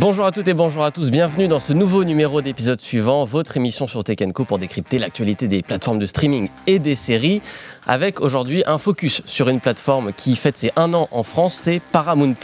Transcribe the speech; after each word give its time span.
Bonjour 0.00 0.26
à 0.26 0.30
toutes 0.30 0.46
et 0.46 0.54
bonjour 0.54 0.84
à 0.84 0.92
tous, 0.92 1.10
bienvenue 1.10 1.48
dans 1.48 1.58
ce 1.58 1.72
nouveau 1.72 2.04
numéro 2.04 2.40
d'épisode 2.40 2.80
suivant, 2.80 3.24
votre 3.24 3.56
émission 3.56 3.88
sur 3.88 4.04
Tech 4.04 4.18
Co 4.32 4.44
pour 4.44 4.60
décrypter 4.60 4.96
l'actualité 4.96 5.48
des 5.48 5.60
plateformes 5.60 5.98
de 5.98 6.06
streaming 6.06 6.50
et 6.68 6.78
des 6.78 6.94
séries, 6.94 7.42
avec 7.84 8.20
aujourd'hui 8.20 8.62
un 8.68 8.78
focus 8.78 9.22
sur 9.24 9.48
une 9.48 9.58
plateforme 9.58 10.12
qui 10.12 10.36
fête 10.36 10.56
ses 10.56 10.70
un 10.76 10.94
an 10.94 11.08
en 11.10 11.24
France, 11.24 11.58
c'est 11.60 11.80
Paramount+. 11.90 12.36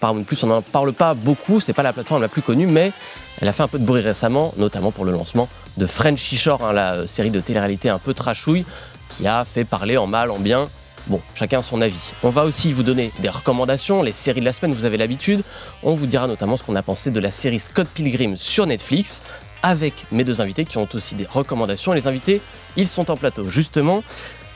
Paramount+, 0.00 0.24
on 0.42 0.46
n'en 0.46 0.62
parle 0.62 0.94
pas 0.94 1.12
beaucoup, 1.12 1.60
c'est 1.60 1.74
pas 1.74 1.82
la 1.82 1.92
plateforme 1.92 2.22
la 2.22 2.28
plus 2.28 2.40
connue, 2.40 2.66
mais 2.66 2.90
elle 3.42 3.48
a 3.48 3.52
fait 3.52 3.64
un 3.64 3.68
peu 3.68 3.78
de 3.78 3.84
bruit 3.84 4.00
récemment, 4.00 4.54
notamment 4.56 4.90
pour 4.90 5.04
le 5.04 5.12
lancement 5.12 5.46
de 5.76 5.86
Frenchy 5.86 6.38
Shore, 6.38 6.64
hein, 6.64 6.72
la 6.72 7.06
série 7.06 7.30
de 7.30 7.40
télé-réalité 7.40 7.90
un 7.90 7.98
peu 7.98 8.14
trashouille, 8.14 8.64
qui 9.10 9.26
a 9.26 9.44
fait 9.44 9.66
parler 9.66 9.98
en 9.98 10.06
mal, 10.06 10.30
en 10.30 10.38
bien, 10.38 10.70
Bon, 11.08 11.22
chacun 11.34 11.62
son 11.62 11.80
avis. 11.80 12.12
On 12.22 12.28
va 12.28 12.44
aussi 12.44 12.74
vous 12.74 12.82
donner 12.82 13.10
des 13.20 13.30
recommandations, 13.30 14.02
les 14.02 14.12
séries 14.12 14.40
de 14.40 14.44
la 14.44 14.52
semaine, 14.52 14.74
vous 14.74 14.84
avez 14.84 14.98
l'habitude. 14.98 15.42
On 15.82 15.94
vous 15.94 16.04
dira 16.04 16.26
notamment 16.26 16.58
ce 16.58 16.62
qu'on 16.62 16.76
a 16.76 16.82
pensé 16.82 17.10
de 17.10 17.18
la 17.18 17.30
série 17.30 17.58
Scott 17.58 17.88
Pilgrim 17.88 18.36
sur 18.36 18.66
Netflix, 18.66 19.22
avec 19.62 20.04
mes 20.12 20.22
deux 20.22 20.42
invités 20.42 20.66
qui 20.66 20.76
ont 20.76 20.86
aussi 20.92 21.14
des 21.14 21.24
recommandations. 21.24 21.92
les 21.92 22.06
invités, 22.06 22.42
ils 22.76 22.86
sont 22.86 23.10
en 23.10 23.16
plateau. 23.16 23.48
Justement, 23.48 24.04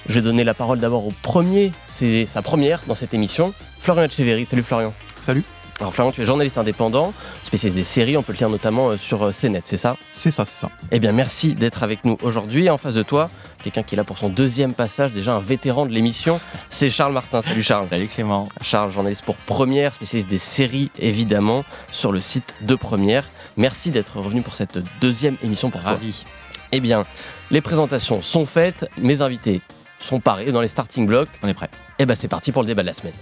je 0.07 0.17
vais 0.17 0.21
donner 0.21 0.45
la 0.45 0.53
parole 0.53 0.79
d'abord 0.79 1.07
au 1.07 1.13
premier, 1.23 1.73
c'est 1.87 2.27
sa 2.27 2.43
première 2.43 2.83
dans 2.87 2.95
cette 2.95 3.15
émission, 3.15 3.55
Florian 3.81 4.05
Echeverry. 4.05 4.45
Salut 4.45 4.63
Florian. 4.63 4.93
Salut. 5.23 5.45
Alors 5.81 5.95
Florian, 5.95 6.13
tu 6.13 6.21
es 6.21 6.27
journaliste 6.27 6.59
indépendant, 6.59 7.15
spécialiste 7.45 7.77
des 7.77 7.85
séries, 7.85 8.17
on 8.17 8.23
peut 8.23 8.33
le 8.33 8.39
lire 8.39 8.51
notamment 8.51 8.91
euh, 8.91 8.97
sur 8.97 9.23
euh, 9.23 9.33
CNET, 9.33 9.63
c'est 9.65 9.77
ça? 9.77 9.97
C'est 10.13 10.31
ça, 10.31 10.45
c'est 10.45 10.55
ça. 10.55 10.71
Eh 10.91 11.01
bien 11.01 11.13
merci 11.13 11.55
d'être 11.55 11.83
avec 11.83 12.05
nous 12.05 12.19
aujourd'hui. 12.23 12.69
En 12.69 12.79
face 12.79 12.95
de 12.95 13.03
toi, 13.03 13.31
quelqu'un 13.63 13.83
qui 13.83 13.95
est 13.95 13.97
là 13.97 14.05
pour 14.05 14.19
son 14.19 14.29
deuxième 14.29 14.75
passage, 14.75 15.13
déjà 15.13 15.35
un 15.35 15.41
vétéran 15.41 15.87
de 15.87 15.93
l'émission, 15.93 16.41
c'est 16.69 16.91
Charles 16.91 17.13
Martin. 17.13 17.43
Salut 17.43 17.63
Charles. 17.63 17.87
Salut 17.89 18.09
Clément. 18.09 18.49
Charles, 18.61 18.93
journaliste 18.93 19.25
pour 19.25 19.37
Première, 19.37 19.95
spécialiste 19.95 20.29
des 20.29 20.39
séries 20.39 20.91
évidemment, 20.99 21.65
sur 21.91 22.13
le 22.13 22.21
site 22.21 22.55
de 22.63 22.75
Première. 22.75 23.25
Merci 23.57 23.91
d'être 23.91 24.19
revenu 24.19 24.43
pour 24.43 24.55
cette 24.55 24.79
deuxième 25.01 25.37
émission 25.43 25.71
pour 25.71 25.81
Ravi. 25.81 26.25
Eh 26.73 26.81
bien, 26.81 27.05
les 27.51 27.61
présentations 27.61 28.23
sont 28.23 28.47
faites, 28.47 28.87
mes 28.99 29.23
invités 29.23 29.61
sont 29.99 30.21
parés 30.21 30.53
dans 30.53 30.61
les 30.61 30.69
starting 30.69 31.07
blocks. 31.07 31.29
On 31.43 31.49
est 31.49 31.55
prêt. 31.55 31.71
Eh 31.99 32.07
bien 32.07 32.15
c'est 32.15 32.29
parti 32.29 32.53
pour 32.53 32.63
le 32.63 32.67
débat 32.67 32.83
de 32.83 32.89
la 32.89 32.95
semaine. 32.95 33.15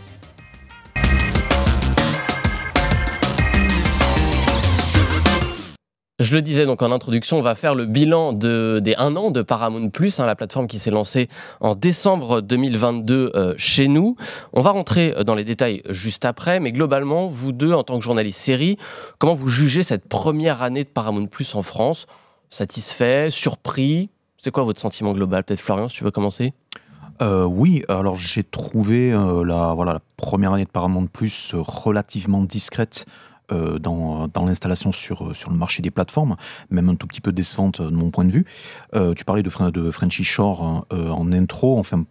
Je 6.20 6.34
le 6.34 6.42
disais 6.42 6.66
donc 6.66 6.82
en 6.82 6.92
introduction, 6.92 7.38
on 7.38 7.42
va 7.42 7.54
faire 7.54 7.74
le 7.74 7.86
bilan 7.86 8.34
de, 8.34 8.78
des 8.84 8.94
un 8.96 9.16
an 9.16 9.30
de 9.30 9.40
Paramount 9.40 9.88
Plus, 9.88 10.20
hein, 10.20 10.26
la 10.26 10.36
plateforme 10.36 10.66
qui 10.66 10.78
s'est 10.78 10.90
lancée 10.90 11.30
en 11.60 11.74
décembre 11.74 12.42
2022 12.42 13.32
euh, 13.34 13.54
chez 13.56 13.88
nous. 13.88 14.16
On 14.52 14.60
va 14.60 14.70
rentrer 14.70 15.14
dans 15.24 15.34
les 15.34 15.44
détails 15.44 15.82
juste 15.88 16.26
après, 16.26 16.60
mais 16.60 16.72
globalement, 16.72 17.28
vous 17.28 17.52
deux, 17.52 17.72
en 17.72 17.84
tant 17.84 17.98
que 17.98 18.04
journaliste 18.04 18.38
série, 18.38 18.76
comment 19.18 19.32
vous 19.32 19.48
jugez 19.48 19.82
cette 19.82 20.06
première 20.06 20.60
année 20.60 20.84
de 20.84 20.90
Paramount 20.90 21.24
Plus 21.24 21.54
en 21.54 21.62
France? 21.62 22.06
Satisfait 22.50 23.30
Surpris? 23.30 24.10
C'est 24.36 24.50
quoi 24.50 24.64
votre 24.64 24.80
sentiment 24.80 25.14
global? 25.14 25.42
Peut-être 25.44 25.60
Florian, 25.60 25.88
si 25.88 25.96
tu 25.96 26.04
veux 26.04 26.10
commencer. 26.10 26.52
Euh, 27.22 27.44
oui, 27.44 27.82
alors 27.88 28.16
j'ai 28.16 28.42
trouvé 28.42 29.12
euh, 29.12 29.42
la, 29.44 29.74
voilà, 29.74 29.94
la 29.94 30.00
première 30.16 30.52
année 30.52 30.64
de 30.64 30.70
Paramount 30.70 31.06
Plus 31.06 31.54
relativement 31.54 32.42
discrète 32.42 33.04
euh, 33.06 33.29
dans, 33.50 34.28
dans 34.28 34.44
l'installation 34.44 34.92
sur, 34.92 35.28
euh, 35.28 35.34
sur 35.34 35.50
le 35.50 35.56
marché 35.56 35.82
des 35.82 35.90
plateformes, 35.90 36.36
même 36.70 36.88
un 36.88 36.94
tout 36.94 37.06
petit 37.06 37.20
peu 37.20 37.32
décevante 37.32 37.80
de 37.80 37.94
mon 37.94 38.10
point 38.10 38.24
de 38.24 38.32
vue. 38.32 38.44
Euh, 38.94 39.14
tu 39.14 39.24
parlais 39.24 39.42
de, 39.42 39.70
de 39.70 39.90
Frenchy 39.90 40.24
Shore 40.24 40.62
hein, 40.62 40.84
en 40.90 41.32
intro. 41.32 41.78
Enfin, 41.78 42.04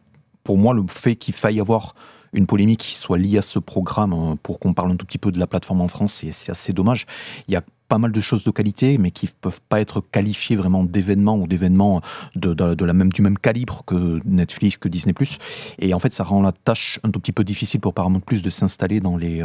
pour 0.43 0.57
moi, 0.57 0.73
le 0.73 0.83
fait 0.87 1.15
qu'il 1.15 1.33
faille 1.33 1.59
avoir 1.59 1.95
une 2.33 2.45
polémique 2.45 2.79
qui 2.79 2.95
soit 2.95 3.17
liée 3.17 3.37
à 3.37 3.41
ce 3.41 3.59
programme 3.59 4.13
hein, 4.13 4.37
pour 4.41 4.59
qu'on 4.59 4.73
parle 4.73 4.91
un 4.91 4.95
tout 4.95 5.05
petit 5.05 5.17
peu 5.17 5.31
de 5.31 5.39
la 5.39 5.47
plateforme 5.47 5.81
en 5.81 5.87
France, 5.87 6.23
c'est 6.31 6.51
assez 6.51 6.73
dommage. 6.73 7.05
Il 7.47 7.53
y 7.53 7.57
a 7.57 7.63
pas 7.87 7.97
mal 7.97 8.11
de 8.11 8.21
choses 8.21 8.43
de 8.43 8.51
qualité, 8.51 8.99
mais 8.99 9.09
qui 9.09 9.25
ne 9.25 9.31
peuvent 9.41 9.61
pas 9.67 9.81
être 9.81 9.99
qualifiées 9.99 10.55
vraiment 10.55 10.83
d'événements 10.83 11.37
ou 11.37 11.47
d'événements 11.47 12.01
de, 12.35 12.53
de, 12.53 12.85
la 12.85 12.93
même, 12.93 13.11
du 13.11 13.23
même 13.23 13.37
calibre 13.37 13.83
que 13.83 14.21
Netflix, 14.25 14.77
que 14.77 14.87
Disney+. 14.87 15.15
Et 15.79 15.95
en 15.95 15.99
fait, 15.99 16.13
ça 16.13 16.23
rend 16.23 16.41
la 16.41 16.51
tâche 16.51 16.99
un 17.03 17.09
tout 17.09 17.19
petit 17.19 17.31
peu 17.31 17.43
difficile 17.43 17.79
pour 17.79 17.95
Paramount 17.95 18.19
Plus 18.19 18.43
de 18.43 18.49
s'installer 18.51 18.99
dans 18.99 19.17
les, 19.17 19.43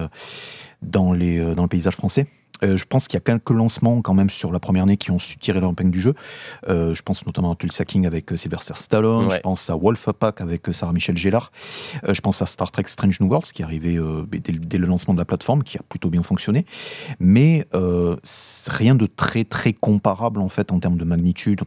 dans, 0.85 1.13
les, 1.13 1.39
euh, 1.39 1.55
dans 1.55 1.63
le 1.63 1.69
paysage 1.69 1.95
français. 1.95 2.27
Euh, 2.63 2.77
je 2.77 2.85
pense 2.85 3.09
qu'il 3.09 3.17
y 3.17 3.19
a 3.19 3.21
quelques 3.21 3.51
lancements 3.51 4.01
quand 4.01 4.15
même 4.15 4.31
sur 4.31 4.53
la 4.53 4.61
première 4.61 4.85
année 4.85 4.97
qui 4.97 5.11
ont 5.11 5.19
su 5.19 5.37
tirer 5.39 5.61
leur 5.61 5.73
épingle 5.73 5.91
du 5.91 6.01
jeu. 6.01 6.15
Euh, 6.69 6.95
je 6.95 7.03
pense 7.03 7.27
notamment 7.27 7.53
à 7.53 7.57
Tulsa 7.57 7.85
King 7.85 8.07
avec 8.07 8.31
Sylvester 8.37 8.75
Stallone, 8.77 9.29
je 9.31 9.41
pense 9.41 9.69
à 9.71 9.77
Wolf 9.77 10.09
Pack 10.13 10.41
avec 10.41 10.63
Sarah 10.71 10.93
Michelle 10.93 11.17
Gellar, 11.17 11.51
je 12.09 12.21
pense 12.21 12.41
à 12.43 12.47
Star 12.47 12.71
Trek 12.71 12.85
Strange 12.87 13.19
New 13.21 13.29
Worlds 13.29 13.51
qui 13.53 13.63
est 13.63 13.65
arrivé 13.65 13.99
dès, 14.31 14.53
dès, 14.53 14.79
le 14.79 14.87
lancement 14.87 15.15
de 15.15 15.19
la 15.19 15.25
plateforme, 15.25 15.65
qui 15.65 15.79
a 15.79 15.83
plutôt 15.89 16.11
bien 16.11 16.23
fonctionné. 16.23 16.65
Mais 17.19 17.67
rien 18.69 18.95
de 18.95 19.07
très 19.07 19.43
très 19.45 19.73
comparable 19.73 20.41
en 20.41 20.49
fait 20.49 20.71
en 20.71 20.79
termes 20.79 20.97
de 20.97 21.05
magnitude, 21.05 21.63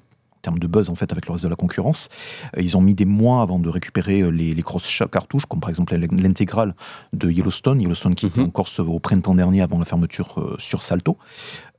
termes 0.47 0.59
de 0.59 0.67
buzz 0.67 0.89
en 0.89 0.95
fait 0.95 1.11
avec 1.11 1.27
le 1.27 1.33
reste 1.33 1.43
de 1.43 1.49
la 1.49 1.57
concurrence. 1.57 2.07
Euh, 2.55 2.61
ils 2.61 2.77
ont 2.77 2.81
mis 2.81 2.95
des 2.95 3.05
mois 3.05 3.41
avant 3.41 3.59
de 3.59 3.69
récupérer 3.69 4.21
euh, 4.21 4.29
les, 4.29 4.53
les 4.53 4.63
cross 4.63 4.87
cartouches, 5.11 5.45
comme 5.45 5.59
par 5.59 5.69
exemple 5.69 5.93
l'intégrale 5.95 6.73
de 7.11 7.29
Yellowstone, 7.29 7.81
Yellowstone 7.81 8.15
qui 8.15 8.27
était 8.27 8.39
mhm. 8.39 8.47
en 8.47 8.49
Corse 8.49 8.79
au 8.79 8.99
printemps 8.99 9.35
dernier 9.35 9.61
avant 9.61 9.77
la 9.77 9.85
fermeture 9.85 10.35
euh, 10.37 10.55
sur 10.57 10.83
Salto. 10.83 11.17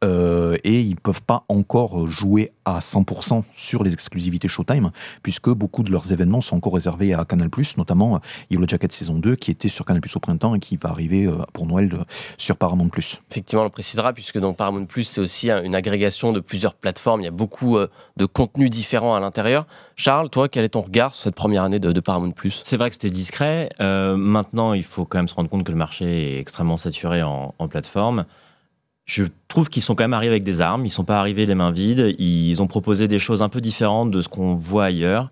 Euh, 0.05 0.57
et 0.63 0.81
ils 0.81 0.91
ne 0.91 1.01
peuvent 1.01 1.23
pas 1.23 1.45
encore 1.49 2.09
jouer 2.09 2.53
à 2.65 2.79
100% 2.79 3.43
sur 3.53 3.83
les 3.83 3.93
exclusivités 3.93 4.47
Showtime, 4.47 4.91
puisque 5.25 5.49
beaucoup 5.49 5.83
de 5.83 5.91
leurs 5.91 6.13
événements 6.13 6.41
sont 6.41 6.57
encore 6.57 6.75
réservés 6.75 7.15
à 7.15 7.25
Canal+, 7.25 7.51
notamment 7.77 8.21
Yellow 8.51 8.69
Jacket 8.69 8.93
saison 8.93 9.19
2, 9.19 9.35
qui 9.35 9.51
était 9.51 9.69
sur 9.69 9.85
Canal+, 9.85 10.01
au 10.15 10.21
printemps 10.21 10.55
et 10.55 10.61
qui 10.61 10.77
va 10.77 10.91
arriver 10.91 11.29
pour 11.53 11.67
Noël 11.67 12.05
sur 12.37 12.57
Paramount+. 12.57 12.91
Effectivement, 13.31 13.63
on 13.63 13.65
le 13.65 13.71
précisera, 13.71 14.13
puisque 14.13 14.39
dans 14.39 14.55
Paramount+, 14.55 14.87
c'est 15.03 15.21
aussi 15.21 15.51
une 15.51 15.75
agrégation 15.75 16.33
de 16.33 16.39
plusieurs 16.39 16.75
plateformes, 16.75 17.23
il 17.23 17.25
y 17.25 17.29
a 17.29 17.33
beaucoup 17.33 17.77
de 18.17 18.27
contenus 18.59 18.71
différents 18.71 19.15
à 19.15 19.21
l'intérieur. 19.21 19.67
Charles, 19.97 20.31
toi, 20.31 20.49
quel 20.49 20.65
est 20.65 20.71
ton 20.71 20.81
regard 20.81 21.15
sur 21.15 21.25
cette 21.25 21.35
première 21.35 21.63
année 21.63 21.79
de, 21.79 22.01
Paramount+. 22.01 22.33
C'est 22.65 22.77
vrai 22.77 22.89
que 22.89 22.95
c'était 22.95 23.11
discret. 23.11 23.71
maintenant, 23.79 24.73
il 24.73 24.85
faut 24.85 25.05
quand 25.05 25.19
même 25.19 25.29
se 25.29 25.35
rendre 25.35 25.49
compte 25.49 25.65
que 25.65 25.73
le 25.73 25.79
marché 25.79 26.37
est 26.37 26.41
extrêmement 26.41 26.77
saturé 26.77 27.23
en, 27.23 27.55
en 27.59 27.69
plateforme 27.69 28.25
je 29.09 29.25
trouve 29.49 29.71
qu'ils 29.71 29.83
sont 29.83 29.95
quand 29.95 30.05
même 30.05 30.13
arrivés 30.13 30.33
avec 30.33 30.45
des 30.45 30.61
armes, 30.61 30.85
ils 30.85 30.91
sont 30.91 31.03
pas 31.03 31.19
arrivés 31.19 31.47
les 31.47 31.55
mains 31.55 31.71
vides, 31.71 32.15
ils 32.19 32.61
ont 32.61 32.67
proposé 32.67 33.09
des 33.09 33.19
choses 33.19 33.41
un 33.41 33.49
peu 33.49 33.63
différentes 33.63 34.11
de 34.11 34.21
ce 34.21 34.29
qu'on 34.29 34.55
voit 34.55 34.85
ailleurs. 34.85 35.31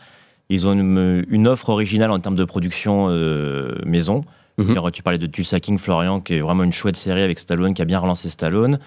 Ils 0.48 0.66
ont 0.66 0.72
une, 0.72 1.47
offre 1.47 1.69
originale 1.69 2.10
en 2.10 2.19
termes 2.19 2.37
de 2.37 2.44
production 2.44 3.08
euh, 3.10 3.75
maison. 3.84 4.25
Mhm. 4.56 4.91
Tu 4.93 5.03
parlais 5.03 5.19
de 5.19 5.26
Tulsa 5.26 5.60
King, 5.60 5.76
Florian, 5.76 6.22
qui 6.22 6.34
est 6.34 6.41
vraiment 6.41 6.64
une 6.64 6.72
chouette 6.72 6.97
série 6.97 7.20
avec 7.20 7.38
Stallone, 7.38 7.75
qui 7.75 7.82
a 7.82 7.84
bien 7.84 7.98
relancé 7.98 8.31
Stallone. 8.31 8.78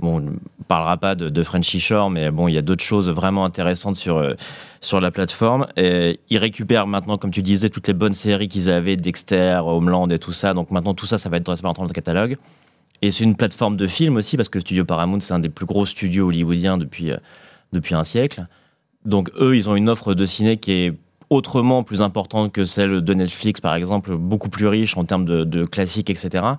Bon, 0.00 0.16
on 0.16 0.20
ne 0.20 0.30
parlera 0.66 0.96
pas 0.96 1.14
de, 1.14 1.28
de 1.28 1.42
Frenchy 1.42 1.78
Shore, 1.78 2.10
mais 2.10 2.30
bon, 2.30 2.48
il 2.48 2.54
y 2.54 2.58
a 2.58 2.62
d'autres 2.62 2.82
choses 2.82 3.08
vraiment 3.10 3.44
intéressantes 3.44 3.96
sur, 3.96 4.18
euh, 4.18 4.34
sur 4.80 5.00
la 5.00 5.10
plateforme. 5.10 5.68
Et 5.76 6.20
ils 6.30 6.38
récupèrent 6.38 6.86
maintenant, 6.86 7.16
comme 7.16 7.30
tu 7.30 7.42
disais, 7.42 7.68
toutes 7.68 7.86
les 7.86 7.94
bonnes 7.94 8.12
séries 8.12 8.48
qu'ils 8.48 8.70
avaient, 8.70 8.96
Dexter, 8.96 9.60
Homeland 9.64 10.08
et 10.08 10.18
tout 10.18 10.32
ça. 10.32 10.52
Donc 10.52 10.70
maintenant, 10.70 10.94
tout 10.94 11.06
ça, 11.06 11.18
ça 11.18 11.28
va 11.28 11.36
être 11.36 11.44
dans 11.44 11.84
le 11.84 11.92
catalogue. 11.92 12.36
Et 13.02 13.10
c'est 13.10 13.24
une 13.24 13.36
plateforme 13.36 13.76
de 13.76 13.86
film 13.86 14.16
aussi, 14.16 14.36
parce 14.36 14.48
que 14.48 14.60
Studio 14.60 14.84
Paramount, 14.84 15.20
c'est 15.20 15.34
un 15.34 15.38
des 15.38 15.48
plus 15.48 15.66
gros 15.66 15.86
studios 15.86 16.28
hollywoodiens 16.28 16.76
depuis, 16.76 17.12
euh, 17.12 17.16
depuis 17.72 17.94
un 17.94 18.04
siècle. 18.04 18.46
Donc 19.04 19.30
eux, 19.38 19.56
ils 19.56 19.68
ont 19.68 19.76
une 19.76 19.88
offre 19.88 20.14
de 20.14 20.26
ciné 20.26 20.56
qui 20.56 20.72
est 20.72 20.94
autrement 21.30 21.84
plus 21.84 22.02
importante 22.02 22.52
que 22.52 22.64
celle 22.64 23.00
de 23.00 23.14
Netflix, 23.14 23.60
par 23.60 23.74
exemple, 23.74 24.16
beaucoup 24.16 24.48
plus 24.48 24.66
riche 24.66 24.96
en 24.96 25.04
termes 25.04 25.24
de 25.24 25.64
classiques, 25.64 26.10
etc. 26.10 26.56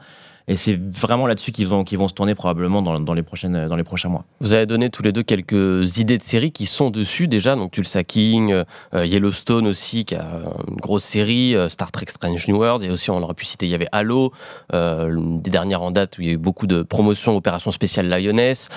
Et 0.47 0.57
c'est 0.57 0.79
vraiment 0.79 1.25
là-dessus 1.25 1.51
qu'ils 1.51 1.67
vont, 1.67 1.83
se 1.85 2.13
tourner 2.13 2.35
probablement 2.35 2.83
dans, 2.83 3.13
les 3.13 3.23
prochaines, 3.23 3.67
dans 3.67 3.75
les 3.75 3.83
prochains 3.83 4.09
mois. 4.09 4.25
Vous 4.41 4.53
avez 4.53 4.67
donné 4.67 4.91
tous 4.91 5.01
les 5.01 5.11
deux 5.11 5.23
quelques 5.23 5.97
idées 5.97 6.19
de 6.19 6.23
séries 6.23 6.51
qui 6.51 6.67
sont 6.67 6.91
dessus 6.91 7.27
déjà. 7.27 7.55
Donc 7.55 7.71
Tulsa 7.71 8.03
King, 8.03 8.63
euh, 8.93 9.05
Yellowstone 9.05 9.65
aussi, 9.65 10.05
qui 10.05 10.13
a 10.13 10.41
une 10.69 10.75
grosse 10.75 11.03
série, 11.03 11.55
euh, 11.55 11.67
Star 11.67 11.91
Trek 11.91 12.05
Strange 12.09 12.47
New 12.47 12.57
World. 12.57 12.83
Et 12.83 12.91
aussi, 12.91 13.09
on 13.09 13.21
aurait 13.23 13.33
pu 13.33 13.45
citer, 13.45 13.65
il 13.65 13.69
y 13.69 13.75
avait 13.75 13.87
Halo, 13.91 14.33
euh, 14.73 15.39
des 15.39 15.49
dernières 15.49 15.81
en 15.81 15.89
date 15.89 16.19
où 16.19 16.21
il 16.21 16.27
y 16.27 16.29
a 16.29 16.33
eu 16.33 16.37
beaucoup 16.37 16.67
de 16.67 16.83
promotions, 16.83 17.35
opérations 17.35 17.71
spéciales 17.71 18.07
Lioness. 18.07 18.69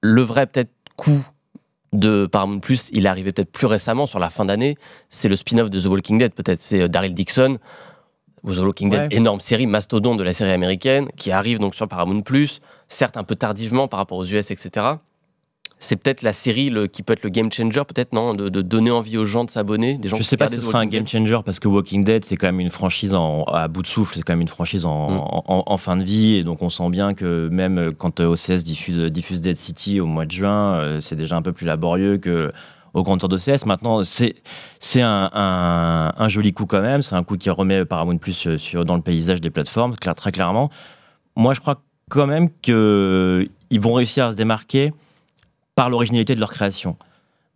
Le 0.00 0.22
vrai 0.22 0.46
peut-être 0.46 0.70
coup 0.96 1.26
de 1.92 2.26
Paramount 2.26 2.60
Plus, 2.60 2.88
il 2.92 3.04
est 3.04 3.08
arrivé 3.08 3.32
peut-être 3.32 3.52
plus 3.52 3.66
récemment 3.66 4.06
sur 4.06 4.18
la 4.18 4.30
fin 4.30 4.46
d'année. 4.46 4.76
C'est 5.10 5.28
le 5.28 5.36
spin-off 5.36 5.68
de 5.68 5.78
The 5.78 5.86
Walking 5.86 6.18
Dead, 6.18 6.32
peut-être. 6.32 6.60
C'est 6.60 6.88
Daryl 6.88 7.12
Dixon 7.12 7.58
The 8.52 8.58
Walking 8.58 8.90
Dead, 8.90 9.12
énorme 9.12 9.40
série, 9.40 9.66
mastodonte 9.66 10.18
de 10.18 10.22
la 10.22 10.32
série 10.32 10.52
américaine, 10.52 11.08
qui 11.16 11.30
arrive 11.30 11.58
donc 11.58 11.74
sur 11.74 11.88
Paramount+, 11.88 12.22
certes 12.88 13.16
un 13.16 13.24
peu 13.24 13.36
tardivement 13.36 13.88
par 13.88 13.98
rapport 13.98 14.18
aux 14.18 14.24
US, 14.24 14.50
etc. 14.50 14.96
C'est 15.78 15.96
peut-être 15.96 16.22
la 16.22 16.32
série 16.32 16.72
qui 16.92 17.02
peut 17.02 17.12
être 17.12 17.24
le 17.24 17.30
game 17.30 17.50
changer, 17.50 17.82
peut-être, 17.84 18.12
non 18.12 18.34
de, 18.34 18.48
donner 18.48 18.90
envie 18.90 19.18
aux 19.18 19.26
gens 19.26 19.44
de 19.44 19.50
s'abonner 19.50 19.96
des 19.96 20.08
gens 20.08 20.16
Je 20.16 20.22
sais 20.22 20.36
pas 20.36 20.48
si 20.48 20.56
ce 20.56 20.60
sera 20.60 20.78
un 20.78 20.86
game 20.86 21.06
changer, 21.06 21.40
parce 21.44 21.58
que 21.58 21.68
Walking 21.68 22.04
Dead, 22.04 22.24
c'est 22.24 22.36
quand 22.36 22.46
même 22.46 22.60
une 22.60 22.70
franchise 22.70 23.14
à 23.14 23.68
bout 23.68 23.82
de 23.82 23.86
souffle, 23.86 24.14
c'est 24.14 24.22
quand 24.22 24.34
même 24.34 24.42
une 24.42 24.48
franchise 24.48 24.84
mm. 24.84 24.88
en, 24.88 25.76
fin 25.76 25.96
de 25.96 26.04
vie, 26.04 26.36
et 26.36 26.44
donc 26.44 26.62
on 26.62 26.70
sent 26.70 26.88
bien 26.90 27.14
que 27.14 27.48
même 27.48 27.92
quand 27.96 28.20
OCS 28.20 28.62
diffuse, 28.62 29.10
diffuse 29.10 29.40
Dead 29.40 29.56
City 29.56 30.00
au 30.00 30.06
mois 30.06 30.26
de 30.26 30.30
juin, 30.30 30.74
euh, 30.74 31.00
c'est 31.00 31.16
déjà 31.16 31.36
un 31.36 31.42
peu 31.42 31.52
plus 31.52 31.66
laborieux 31.66 32.18
que 32.18 32.52
au 32.94 33.02
Grand 33.02 33.18
Tour 33.18 33.28
d'OCS. 33.28 33.66
Maintenant, 33.66 34.02
c'est 34.04 35.02
un, 35.02 35.30
un, 36.16 36.28
joli 36.28 36.52
coup 36.52 36.66
quand 36.66 36.80
même. 36.80 37.02
C'est 37.02 37.16
un 37.16 37.24
coup 37.24 37.36
qui 37.36 37.50
remet 37.50 37.84
Paramount 37.84 38.18
Plus 38.18 38.56
sur, 38.56 38.84
dans 38.84 38.96
le 38.96 39.02
paysage 39.02 39.40
des 39.40 39.50
plateformes, 39.50 39.94
très 39.96 40.32
clairement. 40.32 40.70
Moi, 41.36 41.52
je 41.54 41.60
crois 41.60 41.82
quand 42.08 42.26
même 42.26 42.48
qu'ils 42.62 43.80
vont 43.80 43.92
réussir 43.92 44.26
à 44.26 44.30
se 44.30 44.36
démarquer 44.36 44.92
par 45.74 45.90
l'originalité 45.90 46.34
de 46.34 46.40
leur 46.40 46.52
création. 46.52 46.96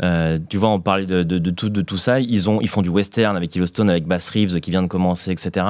Euh, 0.02 0.38
tu 0.48 0.56
vois, 0.56 0.68
on 0.68 0.80
parlait 0.80 1.06
de, 1.06 1.22
de, 1.22 1.50
tout, 1.50 1.70
de 1.70 1.82
tout 1.82 1.98
ça. 1.98 2.20
Ils, 2.20 2.48
ont, 2.48 2.60
ils 2.60 2.68
font 2.68 2.82
du 2.82 2.88
western 2.88 3.36
avec 3.36 3.54
Yellowstone, 3.54 3.90
avec 3.90 4.06
Bass 4.06 4.30
Reeves 4.30 4.60
qui 4.60 4.70
vient 4.70 4.82
de 4.82 4.86
commencer, 4.88 5.30
etc. 5.32 5.66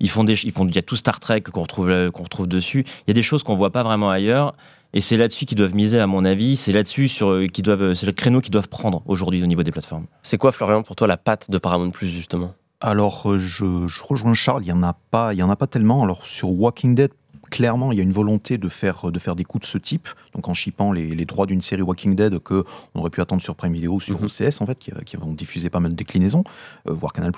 Ils 0.00 0.10
font 0.10 0.24
des, 0.24 0.44
ils 0.44 0.52
font, 0.52 0.66
il 0.66 0.74
y 0.74 0.78
a 0.78 0.82
tout 0.82 0.96
Star 0.96 1.20
Trek 1.20 1.42
qu'on 1.42 1.62
retrouve, 1.62 2.10
qu'on 2.10 2.22
retrouve 2.24 2.48
dessus. 2.48 2.84
Il 3.06 3.08
y 3.08 3.10
a 3.12 3.14
des 3.14 3.22
choses 3.22 3.42
qu'on 3.42 3.54
voit 3.54 3.70
pas 3.70 3.82
vraiment 3.82 4.10
ailleurs. 4.10 4.54
Et 4.94 5.00
c'est 5.00 5.16
là-dessus 5.16 5.44
qu'ils 5.44 5.58
doivent 5.58 5.74
miser, 5.74 6.00
à 6.00 6.06
mon 6.06 6.24
avis. 6.24 6.56
C'est 6.56 6.72
là-dessus 6.72 7.08
sur, 7.08 7.30
euh, 7.30 7.46
qu'ils 7.46 7.64
doivent, 7.64 7.94
c'est 7.94 8.06
le 8.06 8.12
créneau 8.12 8.40
qu'ils 8.40 8.52
doivent 8.52 8.68
prendre 8.68 9.02
aujourd'hui 9.06 9.42
au 9.42 9.46
niveau 9.46 9.62
des 9.62 9.70
plateformes. 9.70 10.06
C'est 10.22 10.38
quoi, 10.38 10.50
Florian, 10.52 10.82
pour 10.82 10.96
toi, 10.96 11.06
la 11.06 11.18
patte 11.18 11.50
de 11.50 11.58
Paramount 11.58 11.90
Plus, 11.90 12.08
justement? 12.08 12.54
Alors, 12.80 13.30
euh, 13.30 13.38
je, 13.38 13.86
je, 13.86 14.02
rejoins 14.02 14.34
Charles, 14.34 14.62
il 14.62 14.66
n'y 14.66 14.72
en, 14.72 14.82
a 14.82 14.94
pas, 15.10 15.34
il 15.34 15.38
y 15.38 15.42
en 15.42 15.50
a 15.50 15.56
pas 15.56 15.66
tellement. 15.66 16.02
Alors, 16.02 16.26
sur 16.26 16.50
Walking 16.52 16.94
Dead, 16.94 17.10
clairement, 17.50 17.92
il 17.92 17.98
y 17.98 18.00
a 18.00 18.04
une 18.04 18.12
volonté 18.12 18.58
de 18.58 18.68
faire, 18.68 19.10
de 19.10 19.18
faire 19.18 19.36
des 19.36 19.44
coups 19.44 19.66
de 19.66 19.70
ce 19.70 19.78
type, 19.78 20.08
donc 20.34 20.48
en 20.48 20.54
shippant 20.54 20.92
les, 20.92 21.06
les 21.06 21.24
droits 21.24 21.46
d'une 21.46 21.60
série 21.60 21.82
Walking 21.82 22.14
Dead 22.14 22.38
que 22.38 22.64
on 22.94 23.00
aurait 23.00 23.10
pu 23.10 23.20
attendre 23.20 23.42
sur 23.42 23.54
Prime 23.54 23.72
Video 23.72 23.94
ou 23.94 24.00
sur. 24.00 24.18
OCS, 24.22 24.60
en 24.60 24.66
fait, 24.66 24.78
qui, 24.78 24.92
qui 25.06 25.16
vont 25.16 25.32
diffuser 25.32 25.70
pas 25.70 25.80
mal 25.80 25.92
de 25.92 25.96
déclinaisons, 25.96 26.44
euh, 26.88 26.92
voire 26.92 27.12
Canal+. 27.12 27.32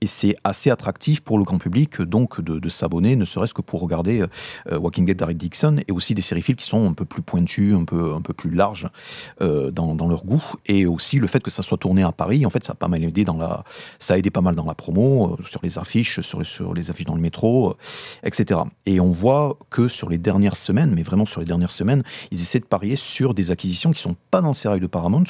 Et 0.00 0.06
c'est 0.06 0.36
assez 0.44 0.70
attractif 0.70 1.20
pour 1.20 1.38
le 1.38 1.44
grand 1.44 1.58
public, 1.58 2.00
donc, 2.02 2.40
de, 2.40 2.58
de 2.58 2.68
s'abonner, 2.68 3.16
ne 3.16 3.24
serait-ce 3.24 3.54
que 3.54 3.62
pour 3.62 3.80
regarder 3.80 4.24
euh, 4.70 4.78
Walking 4.78 5.04
Dead 5.04 5.16
d'Eric 5.16 5.38
Dixon, 5.38 5.80
et 5.86 5.92
aussi 5.92 6.14
des 6.14 6.22
séries 6.22 6.42
films 6.42 6.56
qui 6.56 6.66
sont 6.66 6.88
un 6.88 6.92
peu 6.92 7.04
plus 7.04 7.22
pointues, 7.22 7.74
un 7.74 7.84
peu, 7.84 8.14
un 8.14 8.20
peu 8.20 8.32
plus 8.32 8.50
larges 8.50 8.88
euh, 9.40 9.70
dans, 9.70 9.94
dans, 9.94 10.08
leur 10.08 10.24
goût, 10.24 10.42
et 10.66 10.86
aussi 10.86 11.18
le 11.18 11.26
fait 11.26 11.40
que 11.40 11.50
ça 11.50 11.62
soit 11.62 11.78
tourné 11.78 12.02
à 12.02 12.12
Paris, 12.12 12.46
en 12.46 12.50
fait, 12.50 12.64
ça 12.64 12.72
a 12.72 12.76
pas 12.76 12.88
mal 12.88 13.02
aidé 13.04 13.24
dans 13.24 13.36
la, 13.36 13.64
ça 13.98 14.14
a 14.14 14.18
aidé 14.18 14.30
pas 14.30 14.40
mal 14.40 14.54
dans 14.54 14.66
la 14.66 14.74
promo, 14.74 15.36
sur 15.46 15.60
les 15.62 15.78
affiches, 15.78 16.20
sur, 16.20 16.44
sur 16.44 16.74
les 16.74 16.90
affiches 16.90 17.06
dans 17.06 17.14
le 17.14 17.20
métro, 17.20 17.76
etc. 18.22 18.60
Et 18.86 19.00
on 19.00 19.10
voit 19.10 19.43
que 19.70 19.88
sur 19.88 20.08
les 20.08 20.18
dernières 20.18 20.56
semaines, 20.56 20.92
mais 20.94 21.02
vraiment 21.02 21.26
sur 21.26 21.40
les 21.40 21.46
dernières 21.46 21.70
semaines, 21.70 22.02
ils 22.30 22.40
essaient 22.40 22.60
de 22.60 22.64
parier 22.64 22.96
sur 22.96 23.34
des 23.34 23.50
acquisitions 23.50 23.92
qui 23.92 24.00
sont 24.00 24.16
pas 24.30 24.40
dans 24.40 24.48
le 24.48 24.54
sérail 24.54 24.80
de 24.80 24.86
Paramount. 24.86 25.24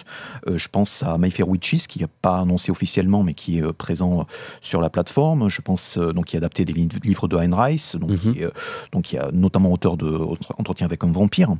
Euh, 0.49 0.59
je 0.59 0.69
pense 0.69 1.03
à 1.03 1.19
My 1.19 1.31
Fair 1.31 1.49
Witches, 1.49 1.87
qui 1.87 2.01
n'a 2.01 2.09
pas 2.23 2.39
annoncé 2.39 2.71
officiellement, 2.71 3.23
mais 3.23 3.35
qui 3.35 3.59
est 3.59 3.63
euh, 3.63 3.73
présent 3.73 4.21
euh, 4.21 4.25
sur 4.61 4.81
la 4.81 4.91
plateforme. 4.91 5.49
Je 5.49 5.61
pense 5.61 5.99
donc 5.99 6.27
qui 6.27 6.37
a 6.37 6.39
adapté 6.39 6.65
des 6.65 6.73
livres 6.73 7.29
de 7.29 7.37
Heinreich, 7.37 7.97
donc, 7.97 8.11
mhm. 8.11 8.51
donc 8.93 9.15
a 9.15 9.31
notamment 9.33 9.73
auteur 9.73 9.97
de 9.97 10.07
Entretien 10.59 10.87
avec 10.87 11.05
un 11.05 11.13
vampire. 11.13 11.55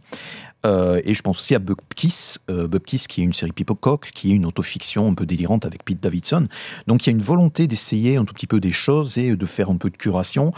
Euh, 0.65 1.01
et 1.05 1.15
je 1.15 1.23
pense 1.23 1.41
aussi 1.41 1.55
à 1.55 1.59
Bupkis, 1.59 2.37
euh, 2.51 2.67
Bupkis 2.67 3.05
qui 3.09 3.21
est 3.21 3.25
une 3.25 3.33
série 3.33 3.53
Cock, 3.53 4.11
qui 4.15 4.33
est 4.33 4.35
une 4.35 4.47
autofiction 4.47 5.09
un 5.09 5.15
peu 5.15 5.27
délirante 5.27 5.65
avec 5.65 5.85
Pete 5.85 6.01
Davidson. 6.01 6.49
Donc 6.87 7.07
il 7.07 7.11
y 7.11 7.13
a 7.13 7.17
une 7.17 7.23
volonté 7.23 7.67
d'essayer 7.67 8.17
un 8.17 8.25
tout 8.25 8.35
petit 8.35 8.47
peu 8.47 8.61
des 8.61 8.73
choses 8.73 9.19
et 9.19 9.37
de 9.37 9.47
faire 9.47 9.71
un 9.71 9.77
peu 9.77 9.91
de 9.91 9.97
curation 9.97 10.53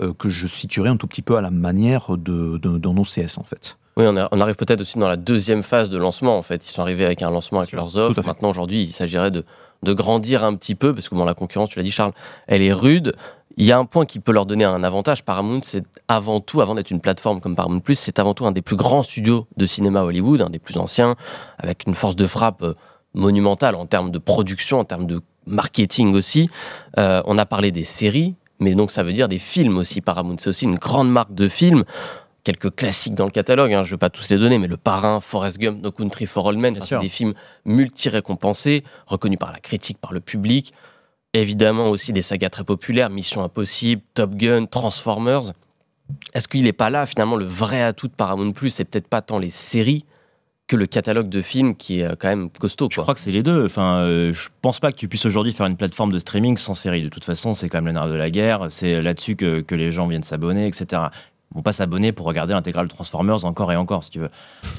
euh, 0.00 0.12
que 0.12 0.28
je 0.28 0.46
situerais 0.46 0.88
un 0.88 0.96
tout 0.96 1.06
petit 1.06 1.22
peu 1.22 1.36
à 1.36 1.40
la 1.40 1.50
manière 1.50 2.16
d'un 2.16 2.58
de, 2.58 2.88
OCS 2.88 3.38
en 3.38 3.44
fait. 3.44 3.76
Oui, 3.96 4.04
on, 4.06 4.16
arrive 4.16 4.54
peut-être 4.54 4.80
aussi 4.80 4.98
dans 4.98 5.08
la 5.08 5.16
deuxième 5.16 5.62
phase 5.62 5.90
de 5.90 5.98
lancement 5.98 6.38
en 6.38 6.42
fait. 6.42 6.66
Ils 6.66 6.70
sont 6.70 6.80
arrivés 6.80 7.04
avec 7.04 7.22
un 7.22 7.30
lancement 7.30 7.58
avec 7.58 7.72
leurs 7.72 7.96
offres. 7.96 8.22
Maintenant 8.24 8.50
aujourd'hui, 8.50 8.82
il 8.82 8.92
s'agirait 8.92 9.30
de, 9.30 9.44
de 9.82 9.92
grandir 9.92 10.44
un 10.44 10.54
petit 10.54 10.74
peu 10.74 10.94
parce 10.94 11.08
que 11.08 11.14
bon, 11.14 11.24
la 11.24 11.34
concurrence, 11.34 11.70
tu 11.70 11.78
l'as 11.78 11.82
dit 11.82 11.90
Charles, 11.90 12.12
elle 12.46 12.62
est 12.62 12.72
rude. 12.72 13.14
Il 13.56 13.64
y 13.64 13.72
a 13.72 13.78
un 13.78 13.84
point 13.84 14.06
qui 14.06 14.20
peut 14.20 14.32
leur 14.32 14.46
donner 14.46 14.64
un 14.64 14.82
avantage. 14.82 15.24
Paramount, 15.24 15.60
c'est 15.64 15.84
avant 16.08 16.40
tout, 16.40 16.60
avant 16.60 16.74
d'être 16.74 16.90
une 16.90 17.00
plateforme 17.00 17.40
comme 17.40 17.56
Paramount 17.56 17.80
Plus, 17.80 17.98
c'est 17.98 18.18
avant 18.18 18.32
tout 18.32 18.46
un 18.46 18.52
des 18.52 18.62
plus 18.62 18.76
grands 18.76 19.02
studios 19.02 19.46
de 19.56 19.66
cinéma 19.66 20.02
Hollywood, 20.02 20.40
un 20.40 20.50
des 20.50 20.58
plus 20.58 20.78
anciens, 20.78 21.16
avec 21.58 21.86
une 21.86 21.94
force 21.94 22.16
de 22.16 22.26
frappe 22.26 22.62
euh, 22.62 22.74
monumentale 23.14 23.74
en 23.74 23.86
termes 23.86 24.10
de 24.10 24.18
production, 24.18 24.78
en 24.78 24.84
termes 24.84 25.06
de 25.06 25.20
marketing 25.46 26.14
aussi. 26.14 26.48
Euh, 26.98 27.22
on 27.26 27.38
a 27.38 27.46
parlé 27.46 27.72
des 27.72 27.84
séries, 27.84 28.34
mais 28.60 28.74
donc 28.74 28.92
ça 28.92 29.02
veut 29.02 29.12
dire 29.12 29.28
des 29.28 29.38
films 29.38 29.78
aussi. 29.78 30.00
Paramount, 30.00 30.36
c'est 30.38 30.48
aussi 30.48 30.64
une 30.64 30.78
grande 30.78 31.10
marque 31.10 31.34
de 31.34 31.48
films. 31.48 31.84
Quelques 32.42 32.74
classiques 32.74 33.14
dans 33.14 33.26
le 33.26 33.30
catalogue, 33.30 33.72
hein, 33.72 33.82
je 33.82 33.88
ne 33.88 33.90
vais 33.92 33.98
pas 33.98 34.10
tous 34.10 34.28
les 34.30 34.38
donner, 34.38 34.58
mais 34.58 34.66
Le 34.66 34.76
Parrain, 34.76 35.20
Forrest 35.20 35.58
Gump, 35.58 35.82
No 35.82 35.92
Country 35.92 36.26
for 36.26 36.48
All 36.48 36.56
Men, 36.56 36.78
c'est 36.80 36.98
des 36.98 37.08
films 37.08 37.34
multi-récompensés, 37.64 38.82
reconnus 39.06 39.38
par 39.38 39.52
la 39.52 39.58
critique, 39.58 39.98
par 39.98 40.12
le 40.12 40.20
public. 40.20 40.72
Évidemment 41.34 41.90
aussi 41.90 42.12
des 42.12 42.22
sagas 42.22 42.48
très 42.48 42.64
populaires, 42.64 43.10
Mission 43.10 43.44
Impossible, 43.44 44.02
Top 44.14 44.34
Gun, 44.34 44.66
Transformers. 44.66 45.52
Est-ce 46.34 46.48
qu'il 46.48 46.64
n'est 46.64 46.72
pas 46.72 46.90
là 46.90 47.06
finalement 47.06 47.36
le 47.36 47.44
vrai 47.44 47.82
atout 47.82 48.08
de 48.08 48.12
Paramount 48.12 48.52
Plus 48.52 48.70
C'est 48.70 48.84
peut-être 48.84 49.06
pas 49.06 49.22
tant 49.22 49.38
les 49.38 49.50
séries 49.50 50.04
que 50.70 50.76
le 50.76 50.86
catalogue 50.86 51.28
de 51.28 51.42
films 51.42 51.74
qui 51.74 52.00
est 52.00 52.04
euh, 52.04 52.14
quand 52.16 52.28
même 52.28 52.48
costaud. 52.48 52.88
Je 52.92 53.00
crois 53.00 53.14
que 53.14 53.20
c'est 53.20 53.32
les 53.32 53.42
deux. 53.42 53.64
Enfin, 53.64 54.02
euh, 54.02 54.32
je 54.32 54.48
pense 54.62 54.78
pas 54.78 54.92
que 54.92 54.96
tu 54.96 55.08
puisses 55.08 55.26
aujourd'hui 55.26 55.52
faire 55.52 55.66
une 55.66 55.76
plateforme 55.76 56.12
de 56.12 56.18
streaming 56.18 56.56
sans 56.56 56.74
série. 56.74 57.02
De 57.02 57.08
toute 57.08 57.24
façon, 57.24 57.54
c'est 57.54 57.68
quand 57.68 57.78
même 57.78 57.86
le 57.86 57.92
nerf 57.92 58.08
de 58.08 58.14
la 58.14 58.30
guerre. 58.30 58.66
C'est 58.70 59.02
là-dessus 59.02 59.34
que, 59.34 59.62
que, 59.62 59.74
les 59.74 59.90
gens 59.90 60.06
viennent 60.06 60.22
s'abonner, 60.22 60.68
etc. 60.68 61.02
Vont 61.54 61.62
pas 61.62 61.72
s'abonner 61.72 62.12
pour 62.12 62.26
regarder 62.26 62.54
l'intégrale 62.54 62.88
Transformers 62.88 63.44
encore 63.44 63.72
et 63.72 63.76
encore, 63.76 64.04
si 64.04 64.10
tu 64.10 64.20
veux. 64.20 64.30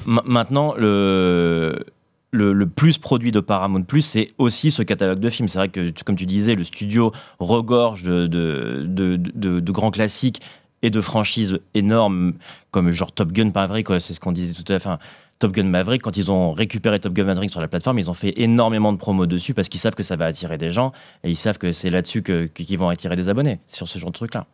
maintenant, 0.06 0.74
le 0.76 1.84
le, 2.32 2.66
plus 2.66 2.98
produit 2.98 3.30
de 3.30 3.40
Paramount 3.40 3.82
Plus, 3.82 4.02
c'est 4.02 4.32
aussi 4.38 4.70
ce 4.70 4.82
catalogue 4.82 5.20
de 5.20 5.28
films. 5.28 5.48
C'est 5.48 5.58
vrai 5.58 5.68
que, 5.68 5.92
comme 6.04 6.16
tu 6.16 6.26
disais, 6.26 6.54
le 6.54 6.64
studio 6.64 7.12
regorge 7.38 8.02
de, 8.02 8.26
de, 8.26 9.70
grands 9.70 9.90
classiques 9.90 10.40
et 10.82 10.90
de 10.90 11.00
franchises 11.00 11.60
énormes, 11.74 12.34
comme 12.70 12.90
genre 12.90 13.12
Top 13.12 13.32
Gun 13.32 13.50
Maverick, 13.54 13.88
c'est 14.00 14.14
ce 14.14 14.20
qu'on 14.20 14.32
disait 14.32 14.54
tout 14.54 14.64
à 14.72 14.78
l'heure. 14.78 14.98
Top 15.38 15.52
Gun 15.52 15.64
Maverick, 15.64 16.02
quand 16.02 16.16
ils 16.16 16.30
ont 16.30 16.52
récupéré 16.52 17.00
Top 17.00 17.12
Gun 17.12 17.24
Maverick 17.24 17.50
sur 17.50 17.60
la 17.60 17.68
plateforme, 17.68 17.98
ils 17.98 18.08
ont 18.08 18.14
fait 18.14 18.32
énormément 18.40 18.92
de 18.92 18.98
promos 18.98 19.26
dessus 19.26 19.54
parce 19.54 19.68
qu'ils 19.68 19.80
savent 19.80 19.94
que 19.94 20.04
ça 20.04 20.16
va 20.16 20.26
attirer 20.26 20.56
des 20.56 20.70
gens 20.70 20.92
et 21.24 21.30
ils 21.30 21.36
savent 21.36 21.58
que 21.58 21.72
c'est 21.72 21.90
là-dessus 21.90 22.22
qu'ils 22.22 22.78
vont 22.78 22.88
attirer 22.88 23.16
des 23.16 23.28
abonnés, 23.28 23.58
sur 23.66 23.88
ce 23.88 23.98
genre 23.98 24.10
de 24.10 24.16
truc-là. 24.16 24.46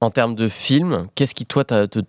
En 0.00 0.10
termes 0.10 0.36
de 0.36 0.48
films, 0.48 1.08
qu'est-ce 1.14 1.34
qui, 1.34 1.44
toi, 1.44 1.64
te, 1.64 2.00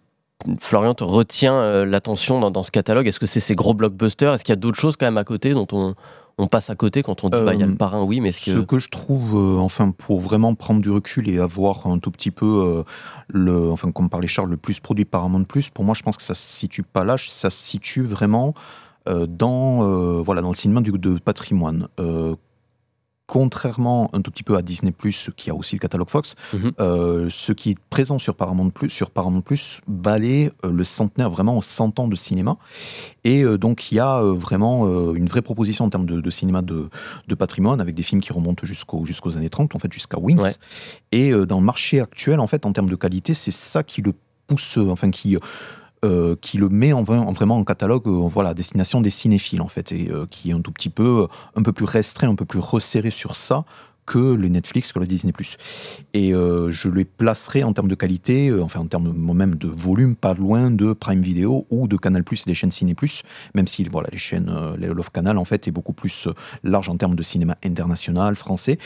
Florian 0.59 0.93
te 0.93 1.03
retient 1.03 1.55
euh, 1.55 1.85
l'attention 1.85 2.51
dans, 2.51 2.63
ce 2.63 2.69
catalogue? 2.69 3.07
Est-ce 3.07 3.19
que 3.19 3.25
c'est 3.25 3.39
ces 3.39 3.55
gros 3.55 3.73
blockbusters? 3.73 4.33
Est-ce 4.33 4.43
qu'il 4.43 4.51
y 4.51 4.57
a 4.57 4.59
d'autres 4.59 4.77
choses 4.77 4.95
quand 4.95 5.07
même 5.07 5.17
à 5.17 5.23
côté 5.23 5.53
dont 5.53 5.67
on, 5.71 5.95
passe 6.47 6.69
à 6.69 6.75
côté 6.75 7.01
quand 7.01 7.23
on 7.23 7.29
dit 7.29 7.37
bah, 7.37 7.53
il 7.53 7.59
y 7.59 7.63
a 7.63 7.65
le 7.65 7.73
euh, 7.73 7.75
parrain, 7.75 8.03
oui, 8.03 8.21
mais 8.21 8.31
ce 8.31 8.59
que... 8.59 8.79
je 8.79 8.89
trouve, 8.89 9.35
euh, 9.35 9.57
enfin, 9.57 9.91
pour 9.91 10.21
vraiment 10.21 10.53
prendre 10.55 10.81
du 10.81 10.91
recul 10.91 11.29
et 11.29 11.39
avoir 11.39 11.87
un 11.87 11.97
tout 11.99 12.11
petit 12.11 12.31
peu 12.31 12.83
le, 13.27 13.71
enfin, 13.71 13.91
comme 13.91 14.09
parlait 14.09 14.27
Charles, 14.27 14.51
le 14.51 14.57
plus 14.57 14.79
produit 14.79 15.03
Paramount 15.05 15.43
Plus, 15.43 15.69
pour 15.69 15.83
moi, 15.83 15.95
je 15.95 16.03
pense 16.03 16.15
que 16.15 16.23
ça 16.23 16.35
se 16.35 16.43
situe 16.43 16.83
pas 16.83 17.03
là, 17.03 17.17
ça 17.17 17.49
se 17.49 17.57
situe 17.57 18.03
vraiment 18.03 18.53
dans, 19.07 20.21
voilà, 20.21 20.41
dans 20.41 20.49
le 20.49 20.55
cinéma 20.55 20.81
du, 20.81 20.91
de 20.91 21.17
patrimoine 21.17 21.87
contrairement 23.29 24.09
un 24.13 24.21
tout 24.21 24.31
petit 24.31 24.41
peu 24.41 24.57
à 24.57 24.63
Disney 24.63 24.91
Plus, 24.91 25.29
qui 25.37 25.51
a 25.51 25.55
aussi 25.55 25.75
le 25.75 25.79
catalogue 25.79 26.09
Fox, 26.09 26.33
mhm. 26.51 26.71
euh, 26.79 27.27
ce 27.29 27.51
qui 27.51 27.69
est 27.69 27.79
présent 27.91 28.17
sur 28.17 28.33
Paramount 28.33 28.71
Plus, 28.71 28.89
sur 28.89 29.11
Paramount 29.11 29.41
Plus, 29.41 29.81
balaye 29.87 30.49
euh, 30.65 30.71
le 30.71 30.83
centenaire 30.83 31.29
vraiment 31.29 31.57
en 31.57 31.61
100 31.61 31.99
ans 31.99 32.07
de 32.07 32.15
cinéma. 32.15 32.57
Et 33.23 33.43
euh, 33.43 33.59
donc 33.59 33.91
il 33.91 33.95
y 33.95 33.99
a 33.99 34.23
vraiment 34.23 34.87
une 35.13 35.27
vraie 35.27 35.43
proposition 35.43 35.85
en 35.85 35.89
termes 35.91 36.07
de, 36.07 36.29
cinéma 36.31 36.63
de, 36.63 36.89
patrimoine, 37.37 37.79
avec 37.79 37.93
des 37.93 38.01
films 38.01 38.21
qui 38.21 38.33
remontent 38.33 38.65
jusqu'aux 38.65 39.05
jusqu'aux 39.05 39.37
années 39.37 39.49
30, 39.49 39.75
en 39.75 39.79
fait 39.79 39.93
jusqu'à 39.93 40.17
Wings. 40.17 40.55
Et 41.11 41.31
dans 41.31 41.59
le 41.59 41.65
marché 41.65 42.01
actuel, 42.01 42.39
en 42.39 42.47
fait, 42.47 42.65
en 42.65 42.73
termes 42.73 42.89
de 42.89 42.95
qualité, 42.95 43.35
c'est 43.35 43.51
ça 43.51 43.83
qui 43.83 44.01
le 44.01 44.13
pousse, 44.47 44.77
enfin 44.77 45.11
qui 45.11 45.37
euh, 46.05 46.37
qui 46.39 46.57
le 46.57 46.69
met 46.69 46.93
en, 46.93 47.03
vraiment 47.03 47.57
en 47.57 47.63
catalogue 47.65 48.07
euh, 48.07 48.11
voilà, 48.11 48.53
destination 48.53 49.01
des 49.01 49.09
cinéphiles 49.09 49.61
en 49.61 49.67
fait 49.67 49.91
et 49.91 50.09
euh, 50.09 50.25
qui 50.31 50.49
est 50.49 50.53
un 50.53 50.61
tout 50.61 50.71
petit 50.71 50.87
peu 50.89 51.27
un 51.57 51.61
peu 51.61 51.73
plus 51.73 51.83
restreint, 51.83 52.29
un 52.29 52.35
peu 52.35 52.45
plus 52.45 52.59
resserré 52.59 53.11
sur 53.11 53.35
ça 53.35 53.65
que 54.05 54.17
le 54.17 54.47
Netflix, 54.47 54.93
que 54.93 54.99
le 54.99 55.05
Disney+. 55.05 55.33
Et 56.13 56.31
je 56.31 56.89
les 56.89 57.05
placerai 57.05 57.63
en 57.63 57.73
termes 57.73 57.89
de 57.89 57.93
qualité, 57.93 58.51
enfin 58.59 58.79
en 58.79 58.87
termes 58.87 59.13
même 59.33 59.53
de 59.53 59.67
volume, 59.67 60.15
pas 60.15 60.33
loin 60.33 60.71
de 60.71 60.93
Prime 60.93 61.21
Video 61.21 61.67
ou 61.69 61.87
de 61.87 61.95
Canal+, 61.95 62.23
et 62.31 62.35
des 62.47 62.55
chaînes 62.55 62.71
Ciné+, 62.71 62.95
même 63.53 63.67
si 63.67 63.83
voilà, 63.83 64.09
les 64.11 64.17
chaînes, 64.17 64.51
les 64.79 64.87
Love 64.87 65.11
Canal 65.11 65.37
en 65.37 65.45
fait 65.45 65.67
est 65.67 65.71
beaucoup 65.71 65.93
plus 65.93 66.27
large 66.63 66.89
en 66.89 66.97
termes 66.97 67.15
de 67.15 67.21
cinéma 67.21 67.55
international, 67.63 68.35
français. 68.35 68.79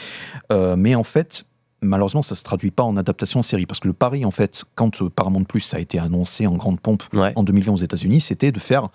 mais 0.50 0.94
en 0.94 1.06
fait, 1.06 1.46
malheureusement, 1.84 2.22
ça 2.22 2.36
se 2.36 2.44
traduit 2.44 2.72
pas 2.72 2.84
en 2.84 2.98
adaptation 2.98 3.40
en 3.40 3.44
série. 3.44 3.66
Parce 3.66 3.80
que 3.80 3.88
le 3.88 3.94
pari, 3.94 4.26
en 4.26 4.32
fait, 4.32 4.64
quand 4.76 5.02
euh, 5.02 5.10
Paramount 5.10 5.44
Plus 5.44 5.74
a 5.74 5.80
été 5.80 6.00
annoncé 6.00 6.48
en 6.48 6.56
grande 6.56 6.80
pompe 6.80 7.04
en 7.14 7.44
2020 7.44 7.74
aux 7.74 7.78
États-Unis, 7.78 8.22
c'était 8.22 8.52
de 8.52 8.60
faire 8.60 8.90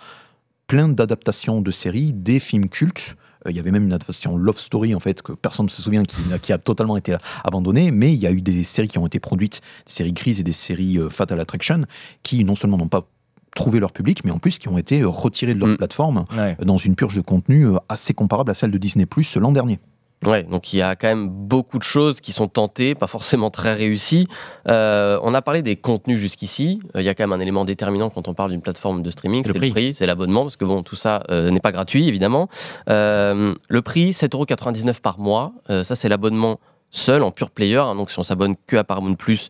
plein 0.66 0.88
d'adaptations 0.88 1.60
de 1.60 1.70
séries, 1.70 2.12
des 2.12 2.40
films 2.40 2.68
cultes. 2.68 3.16
Euh, 3.46 3.50
il 3.50 3.56
y 3.56 3.60
avait 3.60 3.70
même 3.70 3.84
une 3.84 3.92
adaptation 3.92 4.36
Love 4.36 4.58
Story, 4.58 4.94
en 4.94 5.00
fait, 5.00 5.22
que 5.22 5.32
personne 5.32 5.66
ne 5.66 5.70
se 5.70 5.82
souvient, 5.82 6.02
qui, 6.02 6.52
a 6.52 6.58
totalement 6.58 6.96
été 6.96 7.16
abandonnée. 7.44 7.90
Mais 7.90 8.12
il 8.12 8.18
y 8.18 8.26
a 8.26 8.32
eu 8.32 8.42
des 8.42 8.64
séries 8.64 8.88
qui 8.88 8.98
ont 8.98 9.06
été 9.06 9.20
produites, 9.20 9.60
des 9.86 9.92
séries 9.92 10.12
grises 10.12 10.40
et 10.40 10.44
des 10.44 10.52
séries 10.52 10.98
euh, 10.98 11.10
Fatal 11.10 11.40
Attraction, 11.40 11.84
qui 12.22 12.44
non 12.44 12.54
seulement 12.54 12.76
n'ont 12.76 12.88
pas 12.88 13.08
trouvé 13.54 13.80
leur 13.80 13.92
public, 13.92 14.24
mais 14.24 14.30
en 14.30 14.38
plus 14.38 14.58
qui 14.58 14.68
ont 14.68 14.78
été 14.78 15.02
retirées 15.02 15.54
de 15.54 15.58
leur 15.58 15.70
mm. 15.70 15.78
plateforme 15.78 16.24
dans 16.62 16.76
une 16.76 16.94
purge 16.94 17.16
de 17.16 17.22
contenu 17.22 17.66
assez 17.88 18.14
comparable 18.14 18.50
à 18.50 18.54
celle 18.54 18.70
de 18.70 18.78
Disney 18.78 19.06
Plus 19.06 19.36
l'an 19.36 19.52
dernier. 19.52 19.80
Ouais, 20.26 20.42
donc 20.42 20.72
il 20.72 20.78
y 20.78 20.82
a 20.82 20.96
quand 20.96 21.06
même 21.06 21.28
beaucoup 21.28 21.78
de 21.78 21.84
choses 21.84 22.20
qui 22.20 22.32
sont 22.32 22.48
tentées, 22.48 22.96
pas 22.96 23.06
forcément 23.06 23.50
très 23.50 23.74
réussies. 23.74 24.26
Euh, 24.66 25.18
on 25.22 25.32
a 25.32 25.42
parlé 25.42 25.62
des 25.62 25.76
contenus 25.76 26.18
jusqu'ici. 26.18 26.80
Euh, 26.96 27.02
il 27.02 27.04
y 27.04 27.08
a 27.08 27.14
quand 27.14 27.22
même 27.22 27.32
un 27.32 27.40
élément 27.40 27.64
déterminant 27.64 28.10
quand 28.10 28.26
on 28.26 28.34
parle 28.34 28.50
d'une 28.50 28.60
plateforme 28.60 29.04
de 29.04 29.10
streaming, 29.10 29.44
c'est 29.44 29.56
le 29.56 29.70
prix, 29.70 29.94
c'est 29.94 30.06
l'abonnement, 30.06 30.42
parce 30.42 30.56
que 30.56 30.64
bon, 30.64 30.82
tout 30.82 30.96
ça 30.96 31.22
euh, 31.30 31.50
n'est 31.50 31.60
pas 31.60 31.70
gratuit 31.70 32.08
évidemment. 32.08 32.48
le 32.88 33.80
prix, 33.80 34.10
7,99€ 34.10 35.00
par 35.00 35.20
mois. 35.20 35.52
ça, 35.68 35.94
c'est 35.94 36.08
l'abonnement 36.08 36.58
seul 36.90 37.22
en 37.22 37.30
pure 37.30 37.50
player. 37.50 37.76
Hein, 37.76 37.94
donc 37.94 38.10
si 38.10 38.18
on 38.18 38.24
s'abonne 38.24 38.56
que 38.66 38.76
à 38.76 38.84
Paramount 38.84 39.14
Plus 39.14 39.48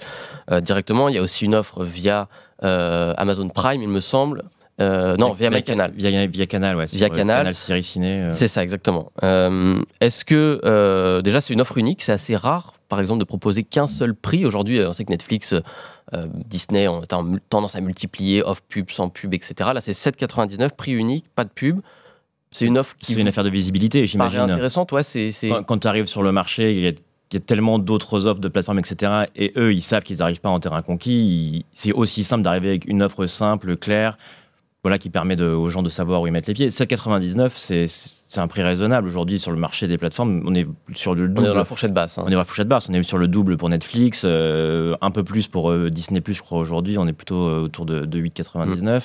directement, 0.60 1.08
il 1.08 1.14
y 1.14 1.18
a 1.18 1.22
aussi 1.22 1.46
une 1.46 1.54
offre 1.54 1.82
via 1.84 2.28
Amazon 2.60 3.48
Prime, 3.48 3.80
il 3.80 3.88
me 3.88 4.00
semble. 4.00 4.44
Non, 4.78 5.32
via, 5.32 5.50
MyCanal. 5.50 5.92
Via, 5.94 6.26
via 6.26 6.46
Canal, 6.46 6.76
ouais. 6.76 6.86
Via 6.86 7.08
Canal. 7.08 7.38
Canal 7.38 7.54
Série 7.54 7.82
Ciné. 7.82 8.28
C'est 8.30 8.48
ça, 8.48 8.62
exactement. 8.62 9.12
Est-ce 9.22 10.24
que, 10.24 11.20
déjà, 11.22 11.40
c'est 11.40 11.54
une 11.54 11.60
offre 11.60 11.78
unique, 11.78 12.02
c'est 12.02 12.12
assez 12.12 12.36
rare, 12.36 12.74
par 12.88 13.00
exemple, 13.00 13.20
de 13.20 13.24
proposer 13.24 13.64
qu'un 13.64 13.86
seul 13.86 14.14
prix. 14.14 14.46
Aujourd'hui, 14.46 14.80
on 14.84 14.92
sait 14.92 15.04
que 15.04 15.10
Netflix 15.10 15.54
euh, 16.14 16.26
Disney 16.46 16.88
ont 16.88 17.02
tendance 17.50 17.76
à 17.76 17.80
multiplier 17.80 18.42
off 18.42 18.62
pub, 18.62 18.90
sans 18.90 19.10
pub, 19.10 19.34
etc. 19.34 19.70
Là, 19.74 19.80
c'est 19.80 19.92
7,99, 19.92 20.70
prix 20.70 20.92
unique, 20.92 21.26
pas 21.34 21.44
de 21.44 21.50
pub. 21.50 21.80
C'est 22.50 22.64
une 22.64 22.78
offre 22.78 22.96
qui. 22.98 23.12
C'est 23.12 23.20
une 23.20 23.28
affaire 23.28 23.44
de 23.44 23.50
visibilité, 23.50 24.06
j'imagine. 24.06 24.40
intéressante, 24.40 24.92
ouais. 24.92 25.02
C'est, 25.02 25.32
Quand, 25.66 25.78
tu 25.78 25.88
arrives 25.88 26.06
sur 26.06 26.22
le 26.22 26.32
marché, 26.32 26.72
il 26.72 26.82
y 26.82 27.36
a 27.36 27.40
tellement 27.40 27.78
d'autres 27.78 28.26
offres 28.26 28.40
de 28.40 28.48
plateformes, 28.48 28.78
etc. 28.78 29.24
Et 29.36 29.52
eux, 29.56 29.74
ils 29.74 29.82
savent 29.82 30.02
qu'ils 30.02 30.18
n'arrivent 30.18 30.40
pas 30.40 30.48
en 30.48 30.60
terrain 30.60 30.80
conquis. 30.80 31.66
C'est 31.74 31.92
aussi 31.92 32.24
simple 32.24 32.42
d'arriver 32.42 32.68
avec 32.70 32.86
une 32.86 33.02
offre 33.02 33.26
simple, 33.26 33.76
claire, 33.76 34.16
voilà, 34.82 34.98
qui 34.98 35.10
permet 35.10 35.40
aux 35.40 35.68
gens 35.70 35.82
de 35.82 35.88
savoir 35.88 36.22
où 36.22 36.26
ils 36.26 36.32
mettent 36.32 36.46
les 36.46 36.54
pieds. 36.54 36.68
7,99, 36.68 37.52
c'est, 37.56 37.86
c'est 37.86 38.40
un 38.40 38.46
prix 38.46 38.62
raisonnable. 38.62 39.08
Aujourd'hui, 39.08 39.40
sur 39.40 39.50
le 39.50 39.56
marché 39.56 39.88
des 39.88 39.98
plateformes, 39.98 40.42
on 40.46 40.54
est 40.54 40.66
sur 40.94 41.14
le 41.14 41.28
double. 41.28 41.40
On 41.40 41.44
est 41.44 41.48
dans 41.48 41.54
la 41.54 41.64
fourchette 41.64 41.92
basse. 41.92 42.18
Hein. 42.18 42.22
On 42.24 42.28
est 42.28 42.32
dans 42.32 42.38
la 42.38 42.44
fourchette 42.44 42.68
basse. 42.68 42.88
On 42.88 42.92
est 42.92 43.02
sur 43.02 43.18
le 43.18 43.26
double 43.26 43.56
pour 43.56 43.68
Netflix, 43.68 44.22
euh, 44.24 44.96
un 45.00 45.10
peu 45.10 45.24
plus 45.24 45.48
pour 45.48 45.70
euh, 45.70 45.90
Disney, 45.90 46.22
je 46.26 46.42
crois, 46.42 46.58
aujourd'hui. 46.58 46.96
On 46.98 47.08
est 47.08 47.12
plutôt 47.12 47.48
euh, 47.48 47.62
autour 47.62 47.86
de, 47.86 48.06
8,99. 48.06 49.02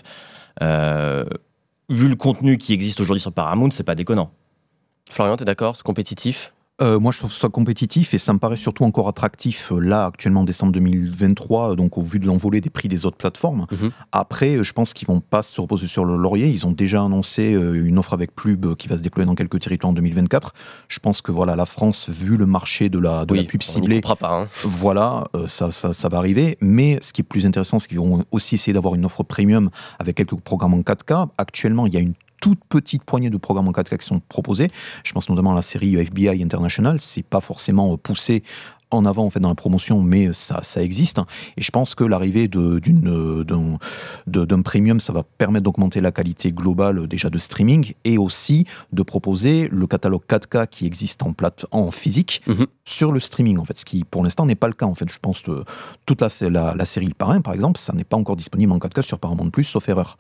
Mm. 0.61 1.23
vu 1.89 2.07
le 2.07 2.15
contenu 2.15 2.57
qui 2.57 2.73
existe 2.73 2.99
aujourd'hui 2.99 3.21
sur 3.21 3.33
Paramount, 3.33 3.71
c'est 3.71 3.83
pas 3.83 3.95
déconnant. 3.95 4.31
Florian, 5.09 5.37
tu 5.37 5.43
es 5.43 5.45
d'accord? 5.45 5.75
C'est 5.75 5.83
compétitif? 5.83 6.52
Euh, 6.81 6.99
moi, 6.99 7.11
je 7.11 7.19
trouve 7.19 7.31
ça 7.31 7.49
compétitif 7.49 8.15
et 8.15 8.17
ça 8.17 8.33
me 8.33 8.39
paraît 8.39 8.57
surtout 8.57 8.83
encore 8.83 9.07
attractif 9.07 9.71
euh, 9.71 9.79
là, 9.79 10.05
actuellement, 10.05 10.41
en 10.41 10.43
décembre 10.43 10.71
2023, 10.71 11.71
euh, 11.71 11.75
donc 11.75 11.99
au 11.99 12.03
vu 12.03 12.17
de 12.17 12.25
l'envolée 12.25 12.61
des 12.61 12.71
prix 12.71 12.87
des 12.87 13.05
autres 13.05 13.15
plateformes. 13.15 13.67
Mhm. 13.71 13.91
Après, 14.11 14.63
je 14.63 14.73
pense 14.73 14.95
qu'ils 14.95 15.07
vont 15.07 15.19
pas 15.19 15.43
se 15.43 15.61
reposer 15.61 15.85
sur 15.85 16.03
le 16.03 16.15
laurier. 16.15 16.47
Ils 16.47 16.65
ont 16.65 16.71
déjà 16.71 17.03
annoncé 17.03 17.51
une 17.51 17.99
offre 17.99 18.13
avec 18.13 18.33
Plub 18.35 18.75
qui 18.75 18.87
va 18.87 18.97
se 18.97 19.03
déployer 19.03 19.27
dans 19.27 19.35
quelques 19.35 19.59
territoires 19.59 19.91
en 19.91 19.93
2024. 19.93 20.53
Je 20.87 20.99
pense 20.99 21.21
que 21.21 21.31
voilà, 21.31 21.55
la 21.55 21.67
France, 21.67 22.09
vu 22.09 22.37
le 22.37 22.47
marché 22.47 22.89
de 22.89 22.97
la, 22.97 23.25
de 23.25 23.35
la 23.35 23.43
pub 23.43 23.61
ciblée, 23.61 24.01
pas, 24.01 24.17
hein. 24.23 24.47
voilà, 24.63 25.25
ça, 25.45 25.69
ça, 25.69 25.93
ça, 25.93 26.09
va 26.09 26.17
arriver. 26.17 26.57
Mais 26.59 26.97
ce 27.01 27.13
qui 27.13 27.21
est 27.21 27.23
plus 27.23 27.45
intéressant, 27.45 27.77
c'est 27.77 27.87
qu'ils 27.87 27.99
vont 27.99 28.25
aussi 28.31 28.55
essayer 28.55 28.73
d'avoir 28.73 28.95
une 28.95 29.05
offre 29.05 29.23
premium 29.23 29.69
avec 29.99 30.15
quelques 30.15 30.39
programmes 30.39 30.73
en 30.73 30.81
4K. 30.81 31.29
Actuellement, 31.37 31.85
il 31.85 31.93
y 31.93 31.97
a 31.97 31.99
une 31.99 32.13
toute 32.43 32.59
petite 32.67 33.05
poignée 33.05 33.29
de 33.29 33.37
programmes 33.37 33.69
en 33.69 33.71
4K 33.71 33.99
qui 33.99 34.05
sont 34.05 34.19
proposés. 34.19 34.69
Je 35.05 35.13
pense 35.13 35.29
notamment 35.29 35.53
à 35.53 35.55
la 35.55 35.61
série 35.61 35.95
FBI 35.95 36.43
International. 36.43 36.99
C'est 36.99 37.23
pas 37.23 37.39
forcément 37.39 37.97
poussé 37.97 38.43
en 38.91 39.05
avant 39.05 39.23
en 39.23 39.29
fait 39.29 39.39
dans 39.39 39.47
la 39.47 39.55
promotion, 39.55 40.01
mais 40.01 40.33
ça, 40.33 40.59
ça 40.61 40.83
existe. 40.83 41.21
Et 41.55 41.61
je 41.61 41.71
pense 41.71 41.95
que 41.95 42.03
l'arrivée 42.03 42.49
d'un 42.49 42.81
premium, 44.61 44.99
ça 44.99 45.13
va 45.13 45.23
permettre 45.23 45.63
d'augmenter 45.63 46.01
la 46.01 46.11
qualité 46.11 46.51
globale 46.51 47.07
déjà 47.07 47.29
de 47.29 47.37
streaming 47.37 47.93
et 48.03 48.17
aussi 48.17 48.65
de 48.91 49.03
proposer 49.03 49.69
le 49.71 49.87
catalogue 49.87 50.23
4K 50.27 50.67
qui 50.67 50.85
existe 50.85 51.23
en, 51.23 51.31
plate, 51.31 51.65
en 51.71 51.91
physique 51.91 52.41
mhm. 52.47 52.65
sur 52.83 53.13
le 53.13 53.21
streaming 53.21 53.57
en 53.57 53.63
fait, 53.63 53.77
ce 53.77 53.85
qui 53.85 54.03
pour 54.03 54.21
l'instant 54.21 54.45
n'est 54.45 54.55
pas 54.55 54.67
le 54.67 54.73
cas 54.73 54.85
en 54.85 54.95
fait. 54.95 55.09
Je 55.09 55.19
pense 55.19 55.43
que 55.43 55.63
toute 56.05 56.19
la, 56.19 56.27
la, 56.49 56.75
la 56.75 56.85
série 56.85 57.07
Le 57.07 57.13
Parrain 57.13 57.39
par 57.39 57.53
exemple, 57.53 57.79
ça 57.79 57.93
n'est 57.93 58.03
pas 58.03 58.17
encore 58.17 58.35
disponible 58.35 58.73
en 58.73 58.79
4K 58.79 59.01
sur 59.01 59.17
Paramount 59.17 59.49
Plus, 59.49 59.63
sauf 59.63 59.87
erreur. 59.87 60.17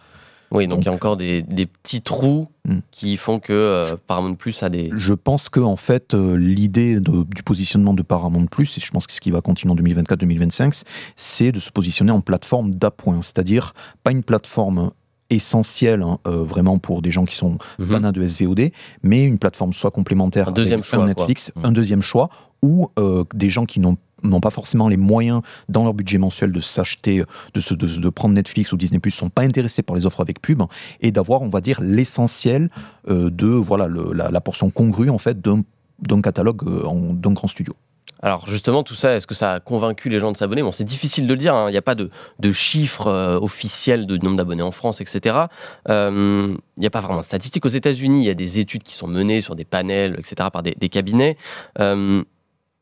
Oui, 0.53 0.67
donc, 0.67 0.81
il 0.81 0.85
y 0.85 0.89
a 0.89 0.91
encore 0.91 1.17
des, 1.17 1.43
petits 1.43 2.01
trous 2.01 2.47
hmm. 2.65 2.79
qui 2.91 3.17
font 3.17 3.39
que 3.39 3.53
euh, 3.53 3.95
Paramount 4.07 4.35
Plus 4.35 4.61
a 4.61 4.69
des. 4.69 4.91
Je 4.95 5.13
pense 5.13 5.49
que 5.49 5.59
en 5.59 5.75
fait 5.75 6.13
euh, 6.13 6.35
l'idée 6.37 6.99
du 6.99 7.43
positionnement 7.43 7.93
de 7.93 8.03
Paramount 8.03 8.45
Plus, 8.45 8.77
et 8.77 8.81
je 8.81 8.91
pense 8.91 9.07
que 9.07 9.13
ce 9.13 9.19
qui 9.19 9.31
va 9.31 9.41
continuer 9.41 9.73
en 9.73 9.75
2024-2025, 9.77 10.83
c'est 11.15 11.51
de 11.51 11.59
se 11.59 11.71
positionner 11.71 12.11
en 12.11 12.21
plateforme 12.21 12.73
d'appoint, 12.73 13.21
c'est-à-dire 13.21 13.73
pas 14.03 14.11
une 14.11 14.23
plateforme 14.23 14.91
essentielle 15.31 16.03
hein, 16.03 16.19
euh, 16.27 16.43
vraiment 16.43 16.77
pour 16.77 17.01
des 17.01 17.09
gens 17.09 17.25
qui 17.25 17.35
sont 17.35 17.57
mhm. 17.79 17.87
fans 17.87 18.11
de 18.11 18.27
SVOD, 18.27 18.71
mais 19.01 19.23
une 19.23 19.39
plateforme 19.39 19.73
soit 19.73 19.89
complémentaire 19.89 20.49
un 20.49 20.51
deuxième 20.51 20.83
choix, 20.83 21.03
Netflix, 21.05 21.51
un 21.63 21.71
deuxième 21.71 22.03
choix, 22.03 22.29
ou 22.61 22.89
des 23.33 23.49
gens 23.49 23.65
qui 23.65 23.79
n'ont 23.79 23.97
n'ont 24.23 24.39
pas 24.39 24.49
forcément 24.49 24.87
les 24.87 24.97
moyens 24.97 25.41
dans 25.69 25.83
leur 25.83 25.93
budget 25.93 26.17
mensuel 26.17 26.51
de 26.51 26.59
s'acheter, 26.59 27.23
de, 27.53 27.75
de, 27.75 27.99
de, 27.99 28.09
prendre 28.09 28.35
Netflix 28.35 28.71
ou 28.71 28.77
Disney+, 28.77 28.99
sont 29.09 29.29
pas 29.29 29.43
intéressés 29.43 29.83
par 29.83 29.95
les 29.95 30.05
offres 30.05 30.21
avec 30.21 30.41
pub, 30.41 30.63
et 31.01 31.11
d'avoir, 31.11 31.41
on 31.41 31.49
va 31.49 31.61
dire, 31.61 31.79
l'essentiel 31.81 32.69
euh, 33.09 33.29
de 33.29 33.47
voilà 33.47 33.87
la, 33.87 34.41
portion 34.41 34.69
congrue 34.69 35.09
en 35.09 35.17
fait 35.17 35.41
d'un 35.41 36.21
catalogue 36.21 36.63
euh, 36.67 37.13
d'un 37.13 37.31
grand 37.31 37.47
studio. 37.47 37.73
Alors 38.21 38.47
justement, 38.47 38.83
tout 38.83 38.95
ça, 38.95 39.15
est-ce 39.15 39.27
que 39.27 39.35
ça 39.35 39.53
a 39.53 39.59
convaincu 39.59 40.07
les 40.07 40.19
gens 40.19 40.31
de 40.31 40.37
s'abonner? 40.37 40.61
Bon, 40.61 40.71
c'est 40.71 40.85
difficile 40.85 41.27
de 41.27 41.33
le 41.33 41.37
dire, 41.37 41.53
hein. 41.53 41.67
il 41.67 41.73
n'y 41.73 41.77
a 41.77 41.81
pas 41.81 41.95
de, 41.95 42.09
de 42.39 42.51
chiffres 42.53 43.07
euh, 43.07 43.37
officiels 43.37 44.07
de 44.07 44.15
nombre 44.17 44.37
d'abonnés 44.37 44.63
en 44.63 44.71
France, 44.71 45.01
etc. 45.01 45.47
Il 45.89 46.57
n'y 46.77 46.85
a 46.85 46.89
pas 46.89 47.01
vraiment 47.01 47.19
de 47.19 47.25
statistiques. 47.25 47.65
Aux 47.65 47.69
États-Unis, 47.69 48.23
il 48.23 48.25
y 48.25 48.29
a 48.29 48.33
des 48.33 48.59
études 48.59 48.83
qui 48.83 48.93
sont 48.93 49.07
menées 49.07 49.41
sur 49.41 49.55
des 49.55 49.65
panels, 49.65 50.15
etc., 50.17 50.49
par 50.51 50.63
des 50.63 50.89
cabinets. 50.89 51.37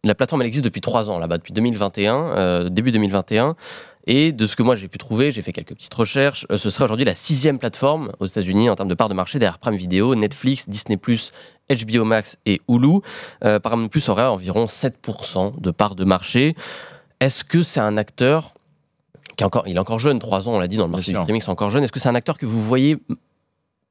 La 0.03 0.15
plateforme, 0.15 0.41
elle 0.41 0.48
existe 0.48 0.65
depuis 0.65 0.81
trois 0.81 1.12
ans 1.12 1.20
là-bas, 1.20 1.38
depuis 1.38 1.53
2021, 1.53 2.15
euh, 2.15 2.70
début 2.70 2.91
2021. 2.91 3.55
Et 4.08 4.31
de 4.31 4.48
ce 4.48 4.55
que 4.55 4.63
moi 4.63 4.75
j'ai 4.75 4.88
pu 4.88 4.98
trouver, 4.98 5.31
j'ai 5.31 5.43
fait 5.43 5.53
quelques 5.53 5.75
petites 5.75 5.93
recherches, 5.93 6.48
euh, 6.50 6.58
ce 6.58 6.72
serait 6.72 6.86
aujourd'hui 6.86 7.05
la 7.05 7.13
sixième 7.13 7.60
plateforme 7.60 8.12
aux 8.20 8.25
États-Unis 8.25 8.67
en 8.72 8.75
termes 8.75 8.89
de 8.89 8.96
part 8.96 9.10
de 9.10 9.13
marché 9.13 9.38
derrière 9.38 9.60
Prime 9.60 9.75
Video, 9.75 10.15
Netflix, 10.15 10.67
Disney+, 10.67 10.98
HBO 10.98 12.03
Max 12.03 12.39
et 12.48 12.62
Hulu. 12.67 13.01
Euh, 13.43 13.60
Paramount 13.60 13.89
Plus 13.89 14.10
aurait 14.10 14.25
environ 14.25 14.65
7% 14.65 15.62
de 15.62 15.70
part 15.70 15.93
de 15.93 16.03
marché. 16.03 16.55
Est-ce 17.20 17.43
que 17.43 17.62
c'est 17.62 17.79
un 17.79 17.96
acteur 17.96 18.55
qui 19.38 19.43
est 19.43 19.46
encore, 19.46 19.67
il 19.67 19.75
est 19.75 19.79
encore 19.79 20.00
jeune, 20.00 20.17
trois 20.17 20.50
ans, 20.50 20.55
on 20.55 20.60
l'a 20.60 20.67
dit 20.67 20.77
dans 20.77 20.86
le 20.86 20.91
marché 20.91 21.12
du 21.12 21.17
streaming, 21.17 21.43
c'est 21.43 21.51
encore 21.51 21.70
jeune. 21.70 21.84
Est-ce 21.84 21.91
que 21.91 22.00
c'est 22.00 22.10
un 22.10 22.15
acteur 22.15 22.39
que 22.39 22.48
vous 22.48 22.60
voyez 22.60 22.98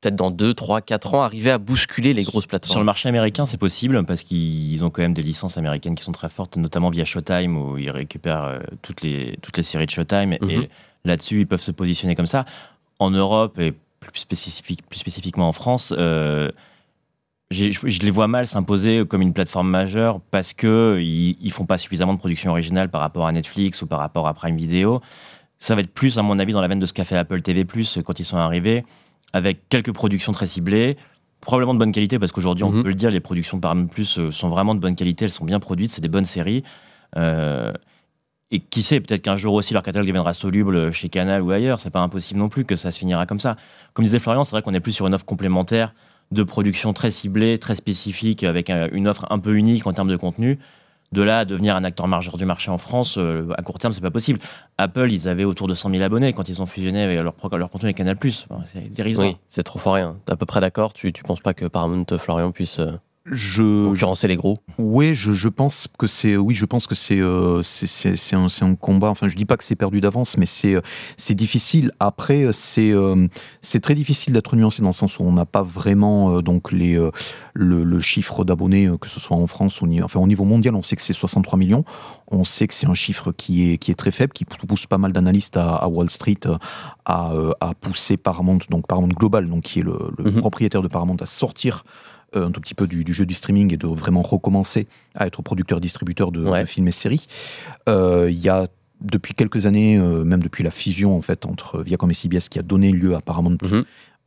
peut-être 0.00 0.16
dans 0.16 0.30
2, 0.30 0.54
3, 0.54 0.80
4 0.80 1.14
ans, 1.14 1.22
arriver 1.22 1.50
à 1.50 1.58
bousculer 1.58 2.14
les 2.14 2.22
grosses 2.22 2.46
plateformes 2.46 2.72
Sur 2.72 2.80
le 2.80 2.86
marché 2.86 3.08
américain, 3.08 3.46
c'est 3.46 3.58
possible 3.58 4.02
parce 4.04 4.22
qu'ils 4.22 4.82
ont 4.82 4.90
quand 4.90 5.02
même 5.02 5.14
des 5.14 5.22
licences 5.22 5.58
américaines 5.58 5.94
qui 5.94 6.04
sont 6.04 6.12
très 6.12 6.30
fortes, 6.30 6.56
notamment 6.56 6.90
via 6.90 7.04
Showtime 7.04 7.56
où 7.56 7.76
ils 7.76 7.90
récupèrent 7.90 8.44
euh, 8.44 8.58
toutes 8.82 9.02
les, 9.02 9.38
toutes 9.42 9.56
les 9.56 9.62
séries 9.62 9.86
de 9.86 9.90
Showtime. 9.90 10.32
Et 10.32 10.38
mhm. 10.40 10.66
là-dessus, 11.04 11.40
ils 11.40 11.46
peuvent 11.46 11.60
se 11.60 11.70
positionner 11.70 12.14
comme 12.14 12.26
ça. 12.26 12.46
En 12.98 13.10
Europe 13.10 13.58
et 13.58 13.74
plus, 14.00 14.20
spécifique, 14.20 14.86
plus 14.88 14.98
spécifiquement 14.98 15.48
en 15.48 15.52
France, 15.52 15.92
euh, 15.96 16.50
je, 17.50 18.00
les 18.00 18.10
vois 18.10 18.28
mal 18.28 18.46
s'imposer 18.46 19.04
comme 19.06 19.22
une 19.22 19.32
plateforme 19.32 19.68
majeure 19.68 20.20
parce 20.30 20.52
qu'ils 20.54 21.36
ne 21.42 21.50
font 21.50 21.66
pas 21.66 21.78
suffisamment 21.78 22.14
de 22.14 22.18
production 22.18 22.52
originale 22.52 22.88
par 22.88 23.00
rapport 23.00 23.26
à 23.26 23.32
Netflix 23.32 23.82
ou 23.82 23.86
par 23.86 23.98
rapport 23.98 24.28
à 24.28 24.34
Prime 24.34 24.56
Video. 24.56 25.02
Ça 25.58 25.74
va 25.74 25.82
être 25.82 25.92
plus, 25.92 26.16
à 26.16 26.22
mon 26.22 26.38
avis, 26.38 26.54
dans 26.54 26.62
la 26.62 26.68
veine 26.68 26.78
de 26.78 26.86
ce 26.86 26.94
qu'a 26.94 27.04
fait 27.04 27.16
Apple 27.16 27.42
TV, 27.42 27.66
quand 28.02 28.18
ils 28.18 28.24
sont 28.24 28.38
arrivés 28.38 28.84
avec 29.32 29.68
quelques 29.68 29.92
productions 29.92 30.32
très 30.32 30.46
ciblées, 30.46 30.96
probablement 31.40 31.74
de 31.74 31.78
bonne 31.78 31.92
qualité, 31.92 32.18
parce 32.18 32.32
qu'aujourd'hui, 32.32 32.64
on 32.64 32.70
mhm. 32.70 32.82
peut 32.82 32.88
le 32.88 32.94
dire, 32.94 33.10
les 33.10 33.20
productions 33.20 33.56
de 33.56 33.62
Paramount 33.62 33.86
Plus 33.86 34.18
euh, 34.18 34.30
sont 34.30 34.48
vraiment 34.48 34.74
de 34.74 34.80
bonne 34.80 34.96
qualité, 34.96 35.24
elles 35.24 35.30
sont 35.30 35.44
bien 35.44 35.60
produites, 35.60 35.92
c'est 35.92 36.00
des 36.00 36.08
bonnes 36.08 36.24
séries. 36.24 36.62
Euh, 37.16 37.72
et 38.50 38.58
qui 38.58 38.82
sait, 38.82 39.00
peut-être 39.00 39.22
qu'un 39.22 39.36
jour 39.36 39.54
aussi 39.54 39.74
leur 39.74 39.82
catalogue 39.82 40.08
deviendra 40.08 40.34
soluble 40.34 40.92
chez 40.92 41.08
Canal 41.08 41.42
ou 41.42 41.52
ailleurs, 41.52 41.80
c'est 41.80 41.90
pas 41.90 42.00
impossible 42.00 42.40
non 42.40 42.48
plus 42.48 42.64
que 42.64 42.74
ça 42.74 42.90
se 42.90 42.98
finira 42.98 43.24
comme 43.24 43.38
ça. 43.38 43.56
Comme 43.94 44.04
disait 44.04 44.18
Florian, 44.18 44.42
c'est 44.42 44.50
vrai 44.50 44.62
qu'on 44.62 44.74
est 44.74 44.80
plus 44.80 44.92
sur 44.92 45.06
une 45.06 45.14
offre 45.14 45.24
complémentaire 45.24 45.94
de 46.32 46.42
production 46.42 46.92
très 46.92 47.12
ciblée, 47.12 47.58
très 47.58 47.76
spécifique, 47.76 48.42
avec 48.42 48.70
une 48.70 49.06
offre 49.06 49.26
un 49.30 49.38
peu 49.38 49.54
unique 49.56 49.86
en 49.86 49.92
termes 49.92 50.10
de 50.10 50.16
contenu 50.16 50.58
de 51.12 51.22
là 51.22 51.40
à 51.40 51.44
devenir 51.44 51.74
un 51.76 51.84
acteur 51.84 52.06
majeur 52.06 52.36
du 52.36 52.44
marché 52.44 52.70
en 52.70 52.78
France, 52.78 53.16
euh, 53.18 53.48
à 53.58 53.62
court 53.62 53.78
terme, 53.78 53.92
c'est 53.92 54.00
pas 54.00 54.10
possible. 54.10 54.38
Apple, 54.78 55.10
ils 55.10 55.28
avaient 55.28 55.44
autour 55.44 55.66
de 55.66 55.74
100 55.74 55.90
000 55.90 56.02
abonnés 56.02 56.32
quand 56.32 56.48
ils 56.48 56.62
ont 56.62 56.66
fusionné 56.66 57.02
avec 57.02 57.18
leur, 57.18 57.34
leur 57.58 57.70
contenu 57.70 57.86
avec 57.86 57.96
Canal+. 57.96 58.16
c'est 58.72 58.92
dérisoire. 58.92 59.28
Oui, 59.28 59.36
c'est 59.46 59.62
trop 59.62 59.78
fort 59.78 59.94
rien. 59.94 60.16
T'es 60.24 60.32
à 60.32 60.36
peu 60.36 60.46
près 60.46 60.60
d'accord 60.60 60.92
tu, 60.92 61.12
tu 61.12 61.22
penses 61.22 61.40
pas 61.40 61.54
que 61.54 61.66
Paramount 61.66 62.06
Florian 62.18 62.52
puisse 62.52 62.78
euh, 62.78 62.92
je 63.26 63.88
concurrencer 63.88 64.28
les 64.28 64.36
gros 64.36 64.56
Oui, 64.78 65.14
je, 65.14 65.32
je, 65.32 65.48
pense 65.48 65.88
que 65.98 66.06
c'est 66.06 66.36
oui, 66.36 66.54
je 66.54 66.64
pense 66.64 66.86
que 66.86 66.94
c'est 66.94 67.20
euh, 67.20 67.62
c'est 67.62 68.34
un, 68.34 68.46
un, 68.62 68.74
combat. 68.74 69.10
Enfin, 69.10 69.28
je 69.28 69.36
dis 69.36 69.44
pas 69.44 69.58
que 69.58 69.64
c'est 69.64 69.76
perdu 69.76 70.00
d'avance, 70.00 70.38
mais 70.38 70.46
c'est 70.46 70.76
c'est 71.18 71.34
difficile. 71.34 71.92
Après, 72.00 72.50
c'est 72.52 72.92
euh, 72.92 73.28
c'est 73.60 73.80
très 73.80 73.94
difficile 73.94 74.32
d'être 74.32 74.56
nuancé 74.56 74.80
dans 74.80 74.88
le 74.88 74.94
sens 74.94 75.18
où 75.18 75.22
on 75.22 75.32
n'a 75.32 75.44
pas 75.44 75.62
vraiment 75.62 76.36
euh, 76.36 76.40
donc 76.42 76.72
les 76.72 76.94
le, 77.52 77.84
le, 77.84 78.00
chiffre 78.00 78.44
d'abonnés 78.44 78.88
que 78.98 79.08
ce 79.08 79.20
soit 79.20 79.36
en 79.36 79.46
France 79.46 79.82
ou 79.82 79.88
enfin 80.02 80.18
au 80.18 80.26
niveau 80.26 80.44
mondial, 80.44 80.74
on 80.74 80.82
sait 80.82 80.96
que 80.96 81.02
c'est 81.02 81.12
63 81.12 81.58
millions. 81.58 81.84
On 82.28 82.44
sait 82.44 82.68
que 82.68 82.74
c'est 82.74 82.86
un 82.86 82.94
chiffre 82.94 83.32
qui 83.32 83.70
est 83.70 83.76
qui 83.78 83.90
est 83.90 83.96
très 83.96 84.12
faible, 84.12 84.32
qui 84.32 84.46
pousse 84.46 84.86
pas 84.86 84.98
mal 84.98 85.12
d'analystes 85.12 85.58
à, 85.58 85.76
à, 85.76 85.88
Wall 85.88 86.08
Street 86.08 86.40
à, 87.04 87.32
à 87.60 87.74
pousser 87.74 88.16
Paramount 88.16 88.58
donc 88.70 88.86
Paramount 88.86 89.08
Global, 89.08 89.46
donc 89.46 89.64
qui 89.64 89.80
est 89.80 89.82
le, 89.82 89.98
le 90.16 90.30
mhm. 90.30 90.40
propriétaire 90.40 90.80
de 90.80 90.88
Paramount, 90.88 91.16
à 91.20 91.26
sortir 91.26 91.84
euh, 92.36 92.46
un 92.46 92.52
tout 92.52 92.60
petit 92.60 92.74
peu 92.74 92.86
du, 92.86 93.04
jeu 93.12 93.26
du 93.26 93.34
streaming 93.34 93.74
et 93.74 93.76
de 93.76 93.86
vraiment 93.86 94.22
recommencer 94.22 94.86
à 95.16 95.26
être 95.26 95.42
producteur-distributeur 95.42 96.30
de, 96.30 96.64
films 96.64 96.88
et 96.88 96.92
séries. 96.92 97.26
Euh, 97.88 98.28
il 98.30 98.38
y 98.38 98.48
a 98.48 98.68
depuis 99.00 99.34
quelques 99.34 99.66
années, 99.66 99.96
euh, 99.96 100.22
même 100.22 100.42
depuis 100.42 100.62
la 100.62 100.70
fusion 100.70 101.16
en 101.16 101.22
fait 101.22 101.46
entre 101.46 101.80
Viacom 101.80 102.08
et 102.10 102.14
CBS 102.14 102.48
qui 102.48 102.58
a 102.58 102.62
donné 102.62 102.92
lieu 102.92 103.14
à 103.16 103.20
Paramount, 103.20 103.56
mhm. 103.62 103.84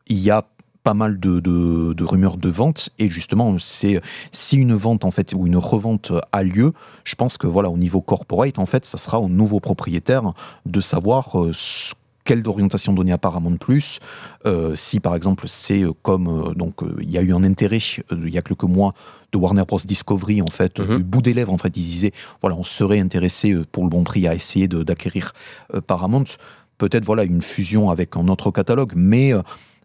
il 0.08 0.20
y 0.20 0.32
a 0.32 0.46
pas 0.84 0.94
mal 0.94 1.18
de, 1.18 1.40
de, 1.40 2.04
rumeurs 2.04 2.36
de 2.36 2.50
vente 2.50 2.90
et 3.00 3.10
justement 3.10 3.58
c'est 3.58 4.02
si 4.34 4.58
une 4.58 4.74
vente 4.74 5.06
en 5.06 5.12
fait 5.12 5.34
ou 5.34 5.48
une 5.48 5.56
revente 5.56 6.12
a 6.34 6.44
lieu 6.44 6.74
je 7.06 7.16
pense 7.16 7.38
que 7.38 7.48
voilà 7.48 7.70
au 7.70 7.78
niveau 7.78 8.02
corporate 8.02 8.60
en 8.60 8.66
fait 8.66 8.86
ça 8.86 8.98
sera 8.98 9.22
au 9.22 9.30
nouveau 9.30 9.62
propriétaire 9.62 10.34
de 10.66 10.82
savoir 10.82 11.38
quelle 12.24 12.48
orientation 12.48 12.94
donner 12.94 13.12
à 13.12 13.18
Paramount 13.18 13.58
Plus. 13.58 14.00
si 14.74 15.00
par 15.00 15.16
exemple 15.16 15.48
c'est 15.48 15.84
comme 16.02 16.54
donc 16.56 16.82
il 17.00 17.10
y 17.10 17.18
a 17.18 17.22
eu 17.22 17.34
un 17.34 17.44
intérêt 17.44 17.80
il 18.12 18.30
y 18.30 18.38
a 18.38 18.42
quelques 18.42 18.64
mois 18.64 18.94
de 19.32 19.38
Warner 19.38 19.64
Bros 19.68 19.80
Discovery 19.84 20.42
en 20.42 20.48
fait 20.48 20.80
mhm. 20.80 20.98
du 20.98 21.04
bout 21.04 21.22
des 21.22 21.34
lèvres 21.34 21.54
en 21.54 21.58
fait 21.58 21.76
ils 21.76 21.84
disaient 21.84 22.14
voilà 22.42 22.56
on 22.58 22.64
serait 22.64 23.00
intéressé 23.00 23.56
pour 23.72 23.84
le 23.84 23.90
bon 23.90 24.04
prix 24.04 24.28
à 24.28 24.36
essayer 24.36 24.68
d'acquérir 24.68 25.34
Paramount 25.88 26.26
peut-être 26.78 27.06
voilà 27.06 27.24
une 27.24 27.42
fusion 27.42 27.90
avec 27.90 28.16
un 28.16 28.28
autre 28.28 28.52
catalogue 28.52 28.94
mais 28.96 29.34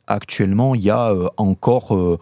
actuellement 0.07 0.75
il 0.75 0.83
y 0.83 0.91
a 0.91 1.15
encore 1.37 2.19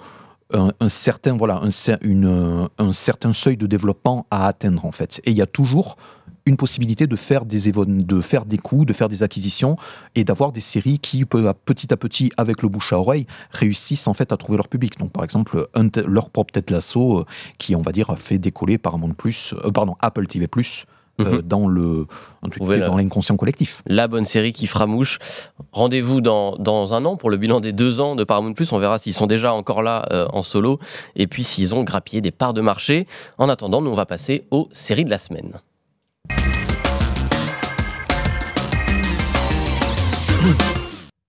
un, 0.53 0.89
certain 0.89 1.37
voilà 1.37 1.61
un, 1.63 1.99
une, 2.03 2.69
un, 2.79 2.93
certain 2.93 3.33
seuil 3.33 3.57
de 3.57 3.67
développement 3.67 4.27
à 4.31 4.47
atteindre 4.47 4.85
en 4.85 4.93
fait. 4.93 5.21
Et 5.25 5.31
il 5.33 5.37
y 5.37 5.43
a 5.43 5.47
toujours 5.47 5.97
une 6.47 6.57
possibilité 6.57 7.09
de 7.09 7.17
faire 7.17 7.45
des 7.45 7.73
de 7.73 8.21
faire 8.21 8.47
des 8.47 8.59
coups 8.59 8.87
de 8.87 8.93
faire 8.93 9.09
des 9.09 9.23
acquisitions 9.25 9.77
et 10.15 10.23
d'avoir 10.23 10.53
des 10.53 10.61
séries 10.61 11.01
qui 11.01 11.25
petit 11.25 11.93
à 11.93 11.97
petit 11.97 12.31
avec 12.37 12.63
le 12.63 12.69
bouche 12.69 12.93
à 12.93 12.99
oreille 12.99 13.27
réussissent 13.51 14.07
en 14.07 14.15
fait 14.15 14.33
à 14.33 14.37
trouver 14.37 14.57
leur 14.57 14.69
public. 14.69 14.99
Donc 14.99 15.11
par 15.11 15.25
exemple 15.25 15.69
leur 16.07 16.31
propre 16.31 16.53
tête 16.53 16.71
lasso 16.71 17.21
euh, 17.21 17.25
qui 17.59 17.75
on 17.75 17.83
va 17.83 17.93
dire 17.93 18.11
a 18.11 18.17
fait 18.17 18.39
décoller 18.39 18.79
Paramount 18.79 19.15
Plus 19.15 19.55
euh, 19.65 19.71
pardon 19.73 19.97
Apple 20.01 20.27
TV 20.27 20.47
Plus 20.47 20.87
euh, 21.21 21.37
mhm. 21.37 21.43
dans 21.43 21.69
le 21.69 22.07
dans 22.43 22.97
l'inconscient 22.97 23.37
collectif. 23.37 23.83
La 23.87 24.09
bonne 24.09 24.25
série 24.25 24.53
qui 24.53 24.67
fera 24.67 24.87
mouche. 24.87 25.19
Rendez-vous 25.73 26.21
dans, 26.21 26.57
dans, 26.57 26.95
un 26.95 27.05
an 27.05 27.17
pour 27.17 27.31
le 27.31 27.37
bilan 27.37 27.61
des 27.61 27.73
deux 27.73 28.01
ans 28.01 28.15
de 28.15 28.25
Paramount 28.25 28.53
Plus. 28.53 28.73
On 28.73 28.79
verra 28.79 28.99
s'ils 28.99 29.15
sont 29.15 29.27
déjà 29.27 29.53
encore 29.53 29.83
là 29.83 30.07
euh, 30.13 30.27
en 30.33 30.43
solo 30.43 30.79
et 31.17 31.27
puis 31.27 31.45
s'ils 31.45 31.75
ont 31.75 31.83
grappillé 31.83 32.21
des 32.21 32.31
parts 32.31 32.55
de 32.55 32.61
marché. 32.61 33.07
En 33.39 33.49
attendant, 33.49 33.81
nous 33.81 33.91
on 33.91 33.95
va 33.95 34.07
passer 34.07 34.45
aux 34.51 34.69
séries 34.73 35.05
de 35.05 35.11
la 35.11 35.19
semaine. 35.19 35.61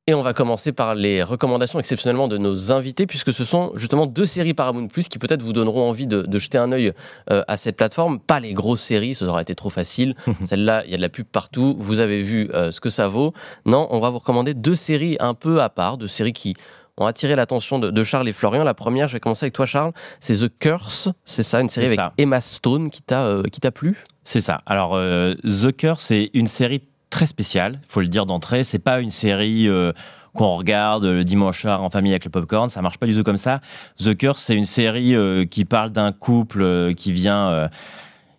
Et 0.09 0.13
on 0.13 0.21
va 0.21 0.33
commencer 0.33 0.71
par 0.71 0.95
les 0.95 1.21
recommandations 1.21 1.79
exceptionnellement 1.79 2.29
de 2.29 2.37
nos 2.37 2.71
invités, 2.71 3.05
puisque 3.05 3.33
ce 3.33 3.43
sont 3.43 3.73
justement 3.75 4.05
deux 4.05 4.25
séries 4.25 4.53
Paramount 4.53 4.87
Plus 4.87 5.09
qui 5.09 5.19
peut-être 5.19 5.41
vous 5.41 5.51
donneront 5.51 5.89
envie 5.89 6.07
de, 6.07 6.39
jeter 6.39 6.57
un 6.57 6.71
œil 6.71 6.93
euh, 7.29 7.43
à 7.49 7.57
cette 7.57 7.75
plateforme. 7.75 8.17
Pas 8.17 8.39
les 8.39 8.53
grosses 8.53 8.81
séries, 8.81 9.15
ça 9.15 9.25
aurait 9.25 9.41
été 9.41 9.53
trop 9.53 9.69
facile. 9.69 10.15
Celle-là, 10.45 10.83
il 10.85 10.91
y 10.91 10.93
a 10.93 10.97
de 10.97 11.01
la 11.01 11.09
pub 11.09 11.25
partout. 11.25 11.75
Vous 11.77 11.99
avez 11.99 12.21
vu 12.21 12.49
euh, 12.53 12.71
ce 12.71 12.79
que 12.79 12.89
ça 12.89 13.09
vaut. 13.09 13.33
Non, 13.65 13.89
on 13.91 13.99
va 13.99 14.09
vous 14.09 14.19
recommander 14.19 14.53
deux 14.53 14.77
séries 14.77 15.17
un 15.19 15.33
peu 15.33 15.61
à 15.61 15.67
part, 15.67 15.97
deux 15.97 16.07
séries 16.07 16.31
qui 16.31 16.55
ont 16.95 17.05
attiré 17.05 17.35
l'attention 17.35 17.77
de, 17.77 18.03
Charles 18.05 18.29
et 18.29 18.33
Florian. 18.33 18.63
La 18.63 18.73
première, 18.73 19.09
je 19.09 19.13
vais 19.13 19.19
commencer 19.19 19.43
avec 19.43 19.55
toi, 19.55 19.65
Charles. 19.65 19.91
C'est 20.21 20.35
The 20.35 20.57
Curse. 20.57 21.09
C'est 21.25 21.43
ça, 21.43 21.59
une 21.59 21.67
série 21.67 21.87
avec 21.87 21.99
Emma 22.17 22.39
Stone 22.39 22.91
qui 22.91 23.01
t'a 23.01 23.25
euh, 23.25 23.43
qui 23.43 23.59
t'a 23.59 23.71
plu? 23.71 24.01
C'est 24.23 24.39
ça. 24.39 24.61
Alors, 24.65 24.97
The 25.43 25.75
Curse, 25.75 26.05
c'est 26.05 26.29
une 26.33 26.47
série 26.47 26.81
très 27.17 27.25
spécial, 27.25 27.79
il 27.81 27.91
faut 27.91 28.01
le 28.01 28.07
dire 28.07 28.27
d'entrée. 28.27 28.63
C'est 28.63 28.77
pas 28.77 28.99
une 28.99 29.09
série 29.09 29.67
euh, 29.67 29.91
qu'on 30.35 30.55
regarde 30.55 31.03
le 31.03 31.23
dimanche 31.23 31.61
soir 31.61 31.81
en 31.81 31.89
famille 31.89 32.11
avec 32.11 32.25
le 32.25 32.29
popcorn, 32.29 32.69
ça 32.69 32.83
marche 32.83 32.99
pas 32.99 33.07
du 33.07 33.15
tout 33.15 33.23
comme 33.23 33.37
ça. 33.37 33.59
The 33.97 34.15
Curse, 34.15 34.39
c'est 34.39 34.55
une 34.55 34.65
série 34.65 35.15
euh, 35.15 35.43
qui 35.43 35.65
parle 35.65 35.89
d'un 35.89 36.11
couple 36.11 36.61
euh, 36.61 36.93
qui 36.93 37.11
vient 37.11 37.69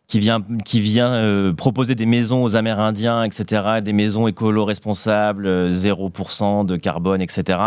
qui 0.09 0.21
vient, 0.21 1.13
euh, 1.13 1.53
proposer 1.53 1.95
des 1.95 2.07
maisons 2.07 2.43
aux 2.43 2.57
Amérindiens, 2.57 3.25
etc., 3.25 3.83
des 3.83 3.93
maisons 3.93 4.27
écolo-responsables, 4.27 5.71
0% 5.71 6.63
euh, 6.63 6.65
de 6.65 6.77
carbone, 6.77 7.21
etc., 7.21 7.59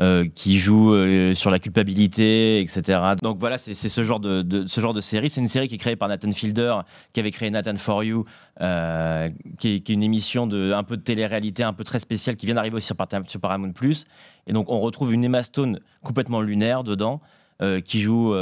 euh, 0.00 0.26
qui 0.34 0.58
joue 0.58 0.92
sur 1.34 1.52
la 1.52 1.60
culpabilité, 1.60 2.58
etc. 2.60 2.98
Donc 3.22 3.38
voilà, 3.38 3.56
c'est 3.56 3.74
ce 3.74 4.02
genre 4.02 4.18
de, 4.18 4.66
série. 5.00 5.30
C'est 5.30 5.40
une 5.40 5.46
série 5.46 5.68
qui 5.68 5.76
est 5.76 5.78
créée 5.78 5.94
par 5.94 6.08
Nathan 6.08 6.32
Fielder, 6.32 6.74
qui 7.12 7.20
avait 7.20 7.30
créé 7.30 7.50
Nathan 7.50 7.76
for 7.76 8.02
You, 8.02 8.24
qui 8.58 8.64
est, 8.64 9.80
qui, 9.80 9.92
est, 9.92 9.94
une 9.94 10.02
émission 10.02 10.48
de 10.48 10.72
un 10.72 10.82
peu 10.82 10.96
de 10.96 11.02
télé-réalité, 11.02 11.62
un 11.62 11.72
peu 11.72 11.84
très 11.84 12.00
spéciale, 12.00 12.34
qui 12.34 12.46
vient 12.46 12.56
d'arriver 12.56 12.74
aussi 12.74 12.86
sur, 12.88 12.96
sur 13.28 13.40
Paramount+. 13.40 13.72
Et 14.48 14.52
donc 14.52 14.70
on 14.70 14.80
retrouve 14.80 15.12
une 15.12 15.22
Emma 15.22 15.44
Stone 15.44 15.78
complètement 16.02 16.40
lunaire 16.40 16.82
dedans, 16.82 17.20
qui 17.84 18.00
joue 18.00 18.34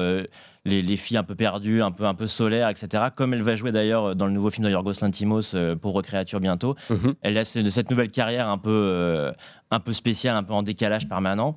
les, 0.64 0.96
filles 0.96 1.16
un 1.16 1.24
peu 1.24 1.35
perdues, 1.35 1.83
un 1.83 1.90
peu, 1.90 2.05
un 2.05 2.14
peu 2.14 2.27
solaires, 2.27 2.68
etc. 2.68 3.05
Comme 3.14 3.35
elle 3.35 3.42
va 3.42 3.55
jouer 3.55 3.72
d'ailleurs 3.72 4.16
dans 4.16 4.27
le 4.27 4.33
nouveau 4.33 4.50
film 4.50 4.66
de 4.66 4.70
Yorgos 4.70 4.94
Lantimos, 5.03 5.55
euh, 5.55 5.77
Pauvre 5.77 6.03
créature 6.03 6.40
bientôt. 6.40 6.74
Mhm. 6.90 7.14
Elle 7.22 7.38
a 7.38 7.42
de 7.42 7.70
cette 7.70 7.90
nouvelle 7.90 8.11
carrière 8.11 8.48
un 8.48 8.59
peu, 8.59 8.70
euh, 8.70 9.33
un 9.70 9.81
peu 9.81 9.92
spéciale, 9.92 10.37
un 10.37 10.42
peu 10.42 10.55
en 10.55 10.62
décalage 10.62 11.09
permanent. 11.09 11.57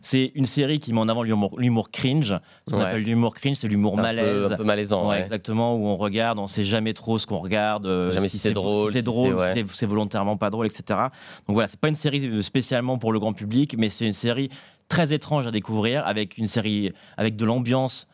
C'est 0.00 0.32
une 0.34 0.46
série 0.46 0.78
qui 0.78 0.94
met 0.94 1.00
en 1.00 1.10
avant 1.10 1.22
l'humour 1.22 1.90
cringe. 1.90 2.38
Ce 2.66 2.72
qu'on 2.72 2.80
appelle 2.80 3.02
l'humour 3.02 3.34
cringe, 3.34 3.56
c'est 3.56 3.68
l'humour 3.68 3.98
malaise. 3.98 4.52
un 4.52 4.56
peu 4.56 4.64
malaisant. 4.64 5.12
Exactement, 5.12 5.76
où 5.76 5.86
on 5.86 5.98
regarde, 5.98 6.38
on 6.38 6.46
sait 6.46 6.64
jamais 6.64 6.94
trop 6.94 7.18
ce 7.18 7.26
qu'on 7.26 7.38
regarde. 7.38 7.84
Euh, 7.84 8.10
jamais 8.10 8.30
si, 8.30 8.38
c'est 8.38 8.52
drôle. 8.52 8.88
Si 8.88 8.94
c'est 8.94 9.02
drôle, 9.02 9.36
si 9.52 9.62
c'est 9.74 9.84
volontairement 9.84 10.38
pas 10.38 10.48
drôle, 10.48 10.64
etc. 10.64 10.84
Donc 11.46 11.54
voilà, 11.54 11.68
c'est 11.68 11.78
pas 11.78 11.88
une 11.88 11.96
série 11.96 12.42
spécialement 12.42 12.96
pour 12.96 13.12
le 13.12 13.18
grand 13.18 13.34
public, 13.34 13.74
mais 13.76 13.90
c'est 13.90 14.06
une 14.06 14.14
série 14.14 14.48
très 14.88 15.12
étrange 15.12 15.46
à 15.46 15.50
découvrir, 15.50 16.06
avec 16.06 16.38
une 16.38 16.46
série 16.46 16.92
avec 17.16 17.36
de 17.36 17.44
l'ambiance 17.44 18.08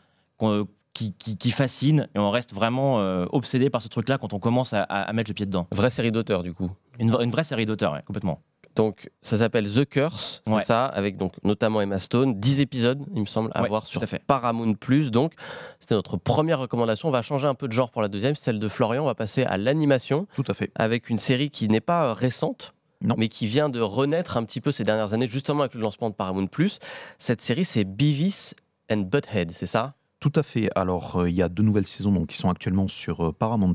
qui, 0.92 1.14
qui, 1.14 1.50
fascine 1.50 2.08
et 2.14 2.18
on 2.18 2.30
reste 2.30 2.52
vraiment 2.52 3.00
euh, 3.00 3.26
obsédé 3.30 3.70
par 3.70 3.82
ce 3.82 3.88
truc-là 3.88 4.18
quand 4.18 4.32
on 4.32 4.38
commence 4.38 4.72
à, 4.72 5.12
mettre 5.12 5.30
le 5.30 5.34
pied 5.34 5.46
dedans. 5.46 5.66
Vraie 5.72 5.90
série 5.90 6.12
d'auteur, 6.12 6.42
du 6.42 6.52
coup. 6.52 6.70
Une, 6.98 7.10
vraie 7.10 7.44
série 7.44 7.66
d'auteur, 7.66 8.02
complètement. 8.04 8.40
Donc, 8.76 9.10
ça 9.20 9.38
s'appelle 9.38 9.68
The 9.68 9.84
Curse, 9.84 10.42
c'est 10.46 10.60
ça, 10.60 10.86
avec 10.86 11.16
donc 11.16 11.32
notamment 11.42 11.80
Emma 11.80 11.98
Stone. 11.98 12.38
10 12.38 12.60
épisodes, 12.60 13.04
il 13.14 13.22
me 13.22 13.26
semble, 13.26 13.50
à 13.54 13.62
voir 13.64 13.86
sur 13.86 14.02
Paramount 14.26 14.74
Plus. 14.74 15.10
Donc, 15.10 15.32
c'était 15.80 15.96
notre 15.96 16.16
première 16.16 16.60
recommandation. 16.60 17.08
On 17.08 17.12
va 17.12 17.22
changer 17.22 17.48
un 17.48 17.54
peu 17.54 17.66
de 17.66 17.72
genre 17.72 17.90
pour 17.90 18.00
la 18.00 18.08
deuxième, 18.08 18.36
celle 18.36 18.58
de 18.58 18.68
Florian. 18.68 19.02
On 19.02 19.06
va 19.06 19.16
passer 19.16 19.42
à 19.42 19.56
l'animation. 19.56 20.28
Tout 20.34 20.44
à 20.46 20.54
fait. 20.54 20.70
Avec 20.76 21.10
une 21.10 21.18
série 21.18 21.50
qui 21.50 21.68
n'est 21.68 21.80
pas 21.80 22.14
récente, 22.14 22.74
non. 23.02 23.14
mais 23.18 23.28
qui 23.28 23.46
vient 23.46 23.68
de 23.68 23.80
renaître 23.80 24.36
un 24.36 24.44
petit 24.44 24.60
peu 24.60 24.72
ces 24.72 24.84
dernières 24.84 25.12
années, 25.14 25.26
justement 25.26 25.60
avec 25.60 25.74
le 25.74 25.80
lancement 25.80 26.10
de 26.10 26.14
Paramount 26.14 26.46
Plus. 26.46 26.78
Cette 27.18 27.40
série, 27.40 27.64
c'est 27.64 27.84
Beavis 27.84 28.54
and 28.90 29.08
Butthead, 29.10 29.50
c'est 29.52 29.66
ça? 29.66 29.94
Tout 30.20 30.32
à 30.36 30.42
fait. 30.42 30.68
Alors, 30.74 31.16
euh, 31.16 31.30
il 31.30 31.34
y 31.34 31.42
a 31.42 31.48
deux 31.48 31.62
nouvelles 31.62 31.86
saisons 31.86 32.12
donc, 32.12 32.28
qui 32.28 32.36
sont 32.36 32.50
actuellement 32.50 32.88
sur 32.88 33.28
euh, 33.28 33.32
Paramount+. 33.32 33.74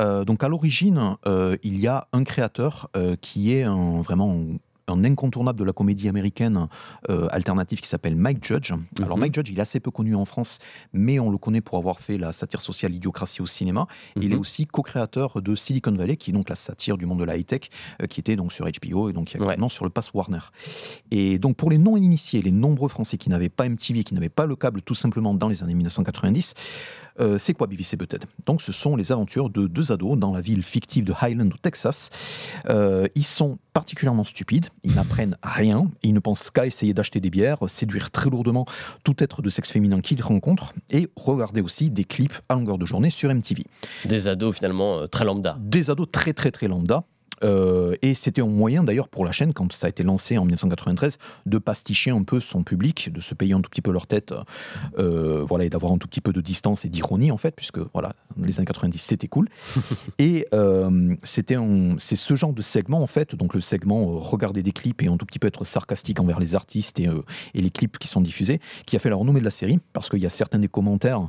Euh, 0.00 0.24
donc, 0.24 0.42
à 0.42 0.48
l'origine, 0.48 1.16
il 1.62 1.78
y 1.78 1.86
a 1.86 2.08
un 2.12 2.24
créateur 2.24 2.90
qui 3.20 3.54
est 3.54 3.62
un, 3.62 4.00
vraiment 4.02 4.36
un 4.88 5.04
incontournable 5.04 5.58
de 5.58 5.64
la 5.64 5.72
comédie 5.72 6.08
américaine 6.08 6.68
euh, 7.10 7.28
alternative 7.30 7.80
qui 7.80 7.88
s'appelle 7.88 8.16
Mike 8.16 8.44
Judge. 8.44 8.72
Alors 8.98 9.16
mhm. 9.16 9.20
Mike 9.20 9.34
Judge, 9.34 9.50
il 9.50 9.58
est 9.58 9.62
assez 9.62 9.80
peu 9.80 9.90
connu 9.90 10.14
en 10.14 10.24
France, 10.24 10.58
mais 10.92 11.18
on 11.18 11.30
le 11.30 11.38
connaît 11.38 11.60
pour 11.60 11.78
avoir 11.78 12.00
fait 12.00 12.18
la 12.18 12.32
satire 12.32 12.60
sociale 12.60 12.94
Idiocratie 12.94 13.42
au 13.42 13.46
cinéma. 13.46 13.86
Il 14.16 14.32
est 14.32 14.34
mhm. 14.34 14.40
aussi 14.40 14.66
co-créateur 14.66 15.42
de 15.42 15.54
Silicon 15.54 15.92
Valley, 15.92 16.16
qui 16.16 16.30
est 16.30 16.32
donc 16.32 16.48
la 16.48 16.54
satire 16.54 16.96
du 16.96 17.06
monde 17.06 17.20
de 17.20 17.24
la 17.24 17.36
high-tech, 17.36 17.70
euh, 18.02 18.06
qui 18.06 18.20
était 18.20 18.36
donc 18.36 18.52
sur 18.52 18.66
HBO 18.66 19.10
et 19.10 19.12
donc 19.12 19.34
actuellement 19.34 19.68
sur 19.68 19.84
le 19.84 19.90
pass 19.90 20.12
Warner. 20.14 20.40
Et 21.10 21.38
donc 21.38 21.56
pour 21.56 21.70
les 21.70 21.78
non-initiés, 21.78 22.42
les 22.42 22.52
nombreux 22.52 22.88
Français 22.88 23.18
qui 23.18 23.30
n'avaient 23.30 23.48
pas 23.48 23.68
MTV, 23.68 24.04
qui 24.04 24.14
n'avaient 24.14 24.28
pas 24.28 24.46
le 24.46 24.56
câble 24.56 24.82
tout 24.82 24.94
simplement 24.94 25.34
dans 25.34 25.48
les 25.48 25.62
années 25.62 25.74
1990, 25.74 26.54
euh, 27.20 27.38
c'est 27.38 27.54
quoi 27.54 27.66
BBC 27.66 27.96
Butthead? 27.96 28.24
Donc 28.46 28.62
ce 28.62 28.72
sont 28.72 28.96
les 28.96 29.12
aventures 29.12 29.50
de 29.50 29.66
deux 29.66 29.92
ados 29.92 30.18
dans 30.18 30.32
la 30.32 30.40
ville 30.40 30.62
fictive 30.62 31.04
de 31.04 31.12
Highland 31.20 31.48
au 31.48 31.58
Texas. 31.60 32.10
Euh, 32.68 33.06
ils 33.14 33.24
sont 33.24 33.58
particulièrement 33.72 34.24
stupides, 34.24 34.68
ils 34.84 34.94
n'apprennent 34.94 35.36
rien, 35.42 35.90
ils 36.02 36.12
ne 36.12 36.20
pensent 36.20 36.50
qu'à 36.50 36.66
essayer 36.66 36.94
d'acheter 36.94 37.20
des 37.20 37.30
bières, 37.30 37.58
séduire 37.68 38.10
très 38.10 38.30
lourdement 38.30 38.66
tout 39.04 39.22
être 39.22 39.42
de 39.42 39.48
sexe 39.48 39.70
féminin 39.70 40.00
qu'ils 40.00 40.22
rencontrent 40.22 40.72
et 40.90 41.08
regarder 41.16 41.60
aussi 41.60 41.90
des 41.90 42.04
clips 42.04 42.34
à 42.48 42.54
longueur 42.54 42.78
de 42.78 42.86
journée 42.86 43.10
sur 43.10 43.32
MTV. 43.32 43.64
Des 44.04 44.28
ados 44.28 44.56
finalement 44.56 44.98
euh, 44.98 45.06
très 45.06 45.24
lambda. 45.24 45.56
Des 45.60 45.90
ados 45.90 46.08
très 46.10 46.32
très 46.32 46.50
très 46.50 46.68
lambda. 46.68 47.04
Euh, 47.42 47.94
et 48.02 48.14
c'était 48.14 48.40
un 48.40 48.46
moyen 48.46 48.84
d'ailleurs 48.84 49.08
pour 49.08 49.24
la 49.24 49.32
chaîne, 49.32 49.52
quand 49.52 49.72
ça 49.72 49.86
a 49.86 49.90
été 49.90 50.02
lancé 50.02 50.38
en 50.38 50.42
1993, 50.42 51.18
de 51.46 51.58
pasticher 51.58 52.10
un 52.10 52.22
peu 52.22 52.40
son 52.40 52.62
public, 52.62 53.12
de 53.12 53.20
se 53.20 53.34
payer 53.34 53.54
un 53.54 53.60
tout 53.60 53.70
petit 53.70 53.82
peu 53.82 53.92
leur 53.92 54.06
tête, 54.06 54.34
euh, 54.98 55.44
voilà, 55.46 55.64
et 55.64 55.70
d'avoir 55.70 55.92
un 55.92 55.98
tout 55.98 56.08
petit 56.08 56.20
peu 56.20 56.32
de 56.32 56.40
distance 56.40 56.84
et 56.84 56.88
d'ironie 56.88 57.30
en 57.30 57.36
fait, 57.36 57.54
puisque 57.54 57.78
voilà, 57.92 58.14
les 58.36 58.58
années 58.58 58.66
90 58.66 58.98
c'était 58.98 59.28
cool. 59.28 59.48
et 60.18 60.46
euh, 60.54 61.14
c'était 61.22 61.56
c'est 61.98 62.16
ce 62.16 62.34
genre 62.34 62.52
de 62.52 62.62
segment 62.62 63.02
en 63.02 63.06
fait, 63.06 63.34
donc 63.34 63.54
le 63.54 63.60
segment 63.60 64.18
regarder 64.18 64.62
des 64.62 64.72
clips 64.72 65.02
et 65.02 65.08
un 65.08 65.16
tout 65.16 65.26
petit 65.26 65.38
peu 65.38 65.46
être 65.48 65.64
sarcastique 65.64 66.20
envers 66.20 66.40
les 66.40 66.54
artistes 66.54 66.98
et, 67.00 67.08
et 67.54 67.60
les 67.60 67.70
clips 67.70 67.98
qui 67.98 68.08
sont 68.08 68.20
diffusés, 68.20 68.60
qui 68.86 68.96
a 68.96 68.98
fait 68.98 69.10
la 69.10 69.16
renommée 69.16 69.40
de 69.40 69.44
la 69.44 69.50
série, 69.50 69.80
parce 69.92 70.08
qu'il 70.08 70.20
y 70.20 70.26
a 70.26 70.30
certains 70.30 70.58
des 70.58 70.68
commentaires 70.68 71.28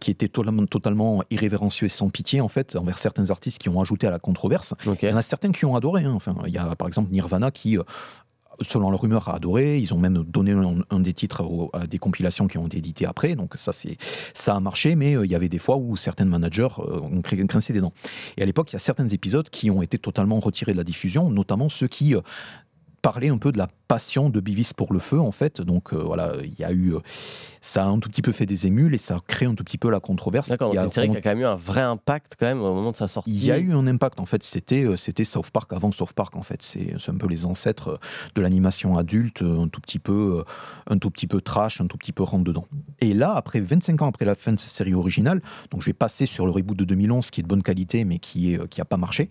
qui 0.00 0.10
étaient 0.10 0.28
totalement, 0.28 0.66
totalement 0.66 1.22
irrévérencieux 1.30 1.86
et 1.86 1.88
sans 1.88 2.08
pitié 2.10 2.40
en 2.40 2.48
fait 2.48 2.76
envers 2.76 2.98
certains 2.98 3.30
artistes 3.30 3.58
qui 3.58 3.68
ont 3.68 3.80
ajouté 3.80 4.06
à 4.06 4.10
la 4.10 4.18
controverse. 4.18 4.74
Il 4.84 5.08
y 5.08 5.12
en 5.12 5.16
a 5.16 5.22
certains 5.22 5.49
qui 5.52 5.64
ont 5.64 5.76
adoré. 5.76 6.04
Hein. 6.04 6.12
Enfin, 6.14 6.36
il 6.46 6.52
y 6.52 6.58
a 6.58 6.74
par 6.76 6.88
exemple 6.88 7.10
Nirvana 7.12 7.50
qui 7.50 7.78
euh, 7.78 7.82
selon 8.62 8.90
la 8.90 8.96
rumeur, 8.96 9.28
a 9.28 9.36
adoré. 9.36 9.78
Ils 9.78 9.94
ont 9.94 9.98
même 9.98 10.22
donné 10.22 10.52
un, 10.90 11.00
des 11.00 11.14
titres 11.14 11.70
à 11.72 11.86
des 11.86 11.98
compilations 11.98 12.46
qui 12.46 12.58
ont 12.58 12.66
été 12.66 12.78
éditées 12.78 13.06
après. 13.06 13.34
Donc 13.34 13.52
ça, 13.56 13.72
c'est 13.72 13.96
ça 14.34 14.54
a 14.54 14.60
marché, 14.60 14.96
mais 14.96 15.16
euh, 15.16 15.24
il 15.24 15.30
y 15.30 15.34
avait 15.34 15.48
des 15.48 15.58
fois 15.58 15.76
où 15.76 15.96
certains 15.96 16.26
managers 16.26 16.68
euh, 16.78 17.00
ont 17.00 17.22
grincé 17.22 17.72
des 17.72 17.80
dents. 17.80 17.92
Et 18.36 18.42
à 18.42 18.46
l'époque, 18.46 18.70
il 18.72 18.74
y 18.74 18.76
a 18.76 18.80
certains 18.80 19.08
épisodes 19.08 19.48
qui 19.48 19.70
ont 19.70 19.82
été 19.82 19.98
totalement 19.98 20.38
retirés 20.40 20.72
de 20.72 20.78
la 20.78 20.84
diffusion, 20.84 21.30
notamment 21.30 21.68
ceux 21.68 21.88
qui 21.88 22.14
parlaient 23.02 23.30
un 23.30 23.38
peu 23.38 23.52
de 23.52 23.58
la 23.58 23.68
passion 23.90 24.30
de 24.30 24.38
Bivis 24.38 24.70
pour 24.76 24.92
le 24.92 25.00
feu 25.00 25.18
en 25.18 25.32
fait. 25.32 25.60
Donc 25.60 25.92
voilà, 25.92 26.34
il 26.44 26.56
y 26.56 26.62
a 26.62 26.72
eu 26.72 26.94
ça 27.60 27.84
a 27.84 27.86
un 27.86 27.98
tout 27.98 28.08
petit 28.08 28.22
peu 28.22 28.32
fait 28.32 28.46
des 28.46 28.66
émules 28.66 28.94
et 28.94 28.98
ça 28.98 29.16
a 29.16 29.20
créé 29.26 29.46
un 29.46 29.54
tout 29.54 29.64
petit 29.64 29.78
peu 29.78 29.90
la 29.90 30.00
controverse. 30.00 30.48
D'accord, 30.48 30.74
une 30.74 30.88
série 30.88 31.10
qui 31.10 31.16
a 31.16 31.20
quand 31.20 31.30
même 31.30 31.40
eu 31.40 31.46
un 31.46 31.56
vrai 31.56 31.82
impact 31.82 32.36
quand 32.38 32.46
même 32.46 32.60
au 32.60 32.72
moment 32.72 32.90
de 32.90 32.96
sa 32.96 33.08
sortie. 33.08 33.30
Il 33.30 33.44
y 33.44 33.52
a 33.52 33.58
eu 33.58 33.72
un 33.72 33.86
impact 33.86 34.20
en 34.20 34.26
fait, 34.26 34.42
c'était 34.42 34.84
euh, 34.84 34.96
South 34.96 35.50
Park 35.50 35.72
avant 35.72 35.92
South 35.92 36.12
Park 36.12 36.36
en 36.36 36.42
fait, 36.42 36.62
c'est 36.62 36.94
un 37.08 37.16
peu 37.16 37.28
les 37.28 37.44
ancêtres 37.44 37.88
euh, 37.88 37.98
de 38.34 38.40
l'animation 38.40 38.96
adulte, 38.96 39.42
un 39.42 39.68
tout 39.68 39.80
petit 39.80 39.98
peu 39.98 40.38
euh, 40.38 40.92
un 40.92 40.98
tout 40.98 41.10
petit 41.10 41.26
peu 41.26 41.40
trash, 41.40 41.80
un 41.80 41.86
tout 41.86 41.98
petit 41.98 42.12
peu 42.12 42.22
rentre 42.22 42.44
dedans. 42.44 42.66
Et 43.00 43.12
là 43.12 43.34
après 43.34 43.60
25 43.60 44.00
ans 44.02 44.08
après 44.08 44.24
la 44.24 44.34
fin 44.34 44.52
de 44.52 44.58
cette 44.58 44.70
série 44.70 44.94
originale, 44.94 45.42
donc 45.70 45.82
je 45.82 45.86
vais 45.86 45.92
passer 45.92 46.24
sur 46.24 46.46
le 46.46 46.52
reboot 46.52 46.76
de 46.76 46.84
2011 46.84 47.30
qui 47.30 47.40
est 47.40 47.42
de 47.42 47.48
bonne 47.48 47.62
qualité 47.62 48.04
mais 48.04 48.18
qui 48.18 48.54
est 48.54 48.68
qui 48.68 48.80
a 48.80 48.84
pas 48.84 48.96
marché. 48.96 49.28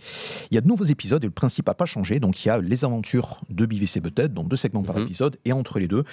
Il 0.52 0.56
y 0.56 0.58
a 0.58 0.62
de 0.62 0.68
nouveaux 0.68 0.86
épisodes 0.86 1.24
et 1.24 1.28
le 1.28 1.32
principe 1.32 1.68
a 1.70 1.74
pas 1.74 1.86
changé, 1.86 2.20
donc 2.20 2.46
il 2.46 2.48
y 2.48 2.52
a 2.52 2.60
les 2.60 2.86
aventures 2.86 3.42
de 3.50 3.66
BVC 3.66 4.02
Butthead, 4.02 4.34
donc 4.34 4.49
deux 4.50 4.58
segments 4.58 4.84
par 4.84 4.98
mhm. 4.98 5.04
épisode 5.04 5.38
et 5.46 5.54
entre 5.54 5.80
les 5.80 5.88
deux, 5.88 6.04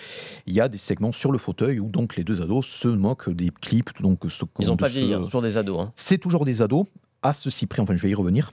il 0.47 0.55
y 0.55 0.61
a 0.61 0.69
des 0.69 0.79
segments 0.79 1.13
sur 1.13 1.33
le 1.33 1.39
fauteuil 1.39 1.81
où 1.81 1.89
donc 1.89 2.17
les 2.17 2.25
deux 2.25 2.43
ados 2.43 2.67
se 2.67 2.89
moquent 2.89 3.31
des 3.31 3.51
clips. 3.61 4.01
Donc, 4.01 4.21
ce, 4.29 4.45
Ils 4.61 4.69
n'ont 4.69 4.77
pas 4.77 4.89
vieilli, 4.89 5.15
hein, 5.15 5.23
toujours 5.23 5.43
des 5.43 5.57
ados. 5.57 5.81
Hein. 5.81 5.93
C'est 5.97 6.19
toujours 6.19 6.45
des 6.45 6.63
ados, 6.63 6.87
à 7.23 7.33
ceci 7.33 7.67
près, 7.67 7.83
enfin 7.83 7.97
je 7.97 8.03
vais 8.03 8.11
y 8.11 8.15
revenir. 8.15 8.53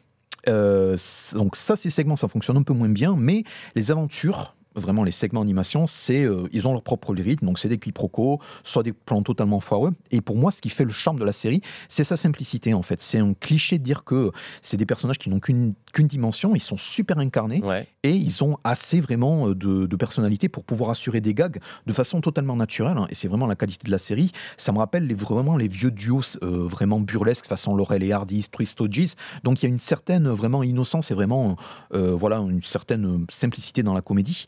Euh, 0.50 0.98
donc 1.34 1.56
ça, 1.56 1.76
ces 1.76 1.90
segments, 1.90 2.16
ça 2.16 2.28
fonctionne 2.28 2.58
un 2.58 2.64
peu 2.64 2.74
moins 2.74 2.90
bien, 2.90 3.16
mais 3.18 3.44
les 3.76 3.92
aventures 3.92 4.56
vraiment 4.76 5.04
les 5.04 5.12
segments 5.12 5.44
animation, 5.44 5.88
c'est 5.88 6.24
euh, 6.24 6.48
ils 6.52 6.68
ont 6.68 6.74
leur 6.74 6.82
propre 6.82 7.14
rythme, 7.14 7.46
donc 7.46 7.60
c'est 7.60 7.70
des 7.70 7.78
quiproquos, 7.78 8.40
soit 8.64 8.84
des 8.84 8.94
plans 8.94 9.22
totalement 9.22 9.60
foireux. 9.60 9.92
Et 10.12 10.22
pour 10.22 10.38
moi, 10.38 10.52
ce 10.52 10.62
qui 10.62 10.70
fait 10.70 10.86
le 10.86 10.92
charme 10.92 11.20
de 11.20 11.26
la 11.26 11.32
série, 11.32 11.62
c'est 11.90 12.04
sa 12.04 12.18
simplicité 12.18 12.74
en 12.74 12.82
fait. 12.82 13.02
C'est 13.02 13.20
un 13.20 13.34
cliché 13.34 13.78
de 13.78 13.84
dire 13.84 14.04
que 14.04 14.32
c'est 14.62 14.78
des 14.78 14.86
personnages 14.86 15.20
qui 15.20 15.30
n'ont 15.30 15.40
qu'une 15.40 15.76
dimension, 15.96 16.56
ils 16.56 16.62
sont 16.62 16.78
super 16.78 17.20
incarnés 17.20 17.62
et 18.04 18.16
ils 18.16 18.44
ont 18.44 18.58
assez 18.64 19.00
vraiment 19.00 19.50
euh, 19.50 19.56
de, 19.56 19.96
personnalité 19.96 20.50
pour 20.50 20.64
pouvoir 20.64 20.90
assurer 20.90 21.22
des 21.22 21.34
gags 21.34 21.60
de 21.86 21.94
façon 21.94 22.20
totalement 22.20 22.56
naturelle. 22.56 22.98
Hein. 22.98 23.08
et 23.10 23.16
c'est 23.16 23.28
vraiment 23.28 23.48
la 23.48 23.56
qualité 23.56 23.86
de 23.86 23.92
la 23.92 23.98
série. 23.98 24.32
Ça 24.58 24.72
me 24.72 24.80
rappelle 24.80 25.06
les, 25.08 25.14
vraiment 25.14 25.56
les 25.56 25.68
vieux 25.68 25.92
duos 25.92 26.38
euh, 26.42 26.68
vraiment 26.68 27.00
burlesques 27.00 27.46
façon 27.46 27.76
Laurel 27.76 28.04
et 28.04 28.12
Hardy, 28.12 28.48
Twistogis. 28.50 29.14
Donc 29.44 29.62
il 29.62 29.66
y 29.66 29.70
a 29.70 29.70
une 29.70 29.80
certaine 29.80 30.30
vraiment 30.30 30.64
innocence 30.64 31.12
et 31.12 31.14
vraiment 31.14 31.56
voilà 31.92 32.38
une 32.38 32.62
certaine 32.62 33.26
simplicité 33.30 33.84
dans 33.84 33.94
la 33.94 34.02
comédie. 34.02 34.48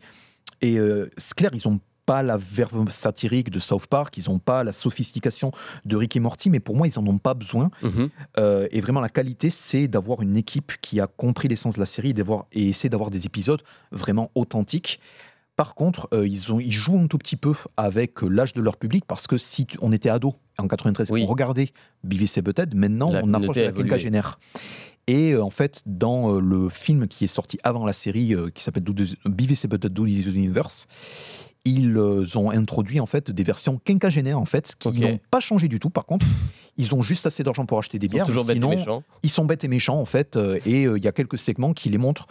Et 0.61 0.77
euh, 0.77 1.09
c'est 1.17 1.35
clair, 1.35 1.51
ils 1.53 1.67
n'ont 1.67 1.79
pas 2.05 2.23
la 2.23 2.37
verve 2.37 2.89
satirique 2.89 3.49
de 3.49 3.59
South 3.59 3.87
Park, 3.87 4.17
ils 4.17 4.29
n'ont 4.29 4.39
pas 4.39 4.63
la 4.63 4.73
sophistication 4.73 5.51
de 5.85 5.95
Rick 5.95 6.15
et 6.15 6.19
Morty, 6.19 6.49
mais 6.49 6.59
pour 6.59 6.75
moi, 6.75 6.87
ils 6.87 6.99
n'en 6.99 7.07
ont 7.07 7.17
pas 7.17 7.33
besoin. 7.33 7.71
Mhm. 7.81 8.09
Euh, 8.37 8.67
et 8.71 8.81
vraiment, 8.81 9.01
la 9.01 9.09
qualité, 9.09 9.49
c'est 9.49 9.87
d'avoir 9.87 10.21
une 10.21 10.37
équipe 10.37 10.73
qui 10.81 10.99
a 10.99 11.07
compris 11.07 11.47
l'essence 11.47 11.75
de 11.75 11.79
la 11.79 11.85
série 11.85 12.13
et 12.51 12.67
essayer 12.67 12.89
d'avoir 12.89 13.09
des 13.09 13.25
épisodes 13.25 13.61
vraiment 13.91 14.31
authentiques. 14.35 14.99
Par 15.55 15.73
contre, 15.73 16.09
euh, 16.13 16.27
ils, 16.27 16.51
ont, 16.51 16.59
ils 16.59 16.71
jouent 16.71 16.99
un 16.99 17.07
tout 17.07 17.17
petit 17.17 17.37
peu 17.37 17.53
avec 17.77 18.21
l'âge 18.21 18.53
de 18.53 18.61
leur 18.61 18.75
public 18.75 19.05
parce 19.07 19.25
que 19.25 19.37
si 19.37 19.65
on 19.81 19.91
était 19.93 20.09
ado 20.09 20.33
en 20.57 20.67
93, 20.67 21.11
on 21.11 21.25
regardait 21.25 21.69
BVC 22.03 22.41
peut-être, 22.41 22.73
maintenant 22.75 23.11
on 23.13 23.33
approche 23.33 23.55
de 23.55 23.61
la 23.61 23.71
quinquagénaire. 23.71 24.37
Et 25.07 25.31
euh, 25.31 25.43
en 25.43 25.49
fait, 25.49 25.81
dans 25.85 26.35
euh, 26.35 26.39
le 26.39 26.69
film 26.69 27.07
qui 27.07 27.25
est 27.25 27.27
sorti 27.27 27.59
avant 27.63 27.85
la 27.85 27.93
série, 27.93 28.33
euh, 28.33 28.49
qui 28.49 28.63
s'appelle 28.63 28.83
BVC 28.83 29.67
But 29.67 29.85
Do 29.85 30.05
Universe, 30.05 30.87
ils 31.67 31.97
ont 32.37 32.51
introduit 32.51 32.99
en 32.99 33.07
fait 33.07 33.31
des 33.31 33.43
versions 33.43 33.81
quinquagénaires 33.83 34.39
en 34.39 34.45
fait, 34.45 34.75
qui 34.77 34.99
n'ont 34.99 35.19
pas 35.31 35.39
changé 35.39 35.67
du 35.67 35.79
tout. 35.79 35.89
Par 35.89 36.05
contre, 36.05 36.25
ils 36.77 36.93
ont 36.93 37.01
juste 37.01 37.25
assez 37.25 37.43
d'argent 37.43 37.65
pour 37.65 37.79
acheter 37.79 37.97
des 37.97 38.07
bières. 38.07 38.27
Toujours 38.27 38.45
sinon, 38.45 38.69
bêtes 38.69 38.77
et 38.77 38.81
méchants. 38.81 39.03
ils 39.23 39.29
sont 39.29 39.45
bêtes 39.45 39.63
et 39.63 39.67
méchants 39.67 39.99
en 39.99 40.05
fait. 40.05 40.37
Et 40.65 40.83
il 40.83 41.03
y 41.03 41.07
a 41.07 41.11
quelques 41.11 41.39
segments 41.39 41.73
qui 41.73 41.89
les 41.89 41.97
montrent 41.97 42.27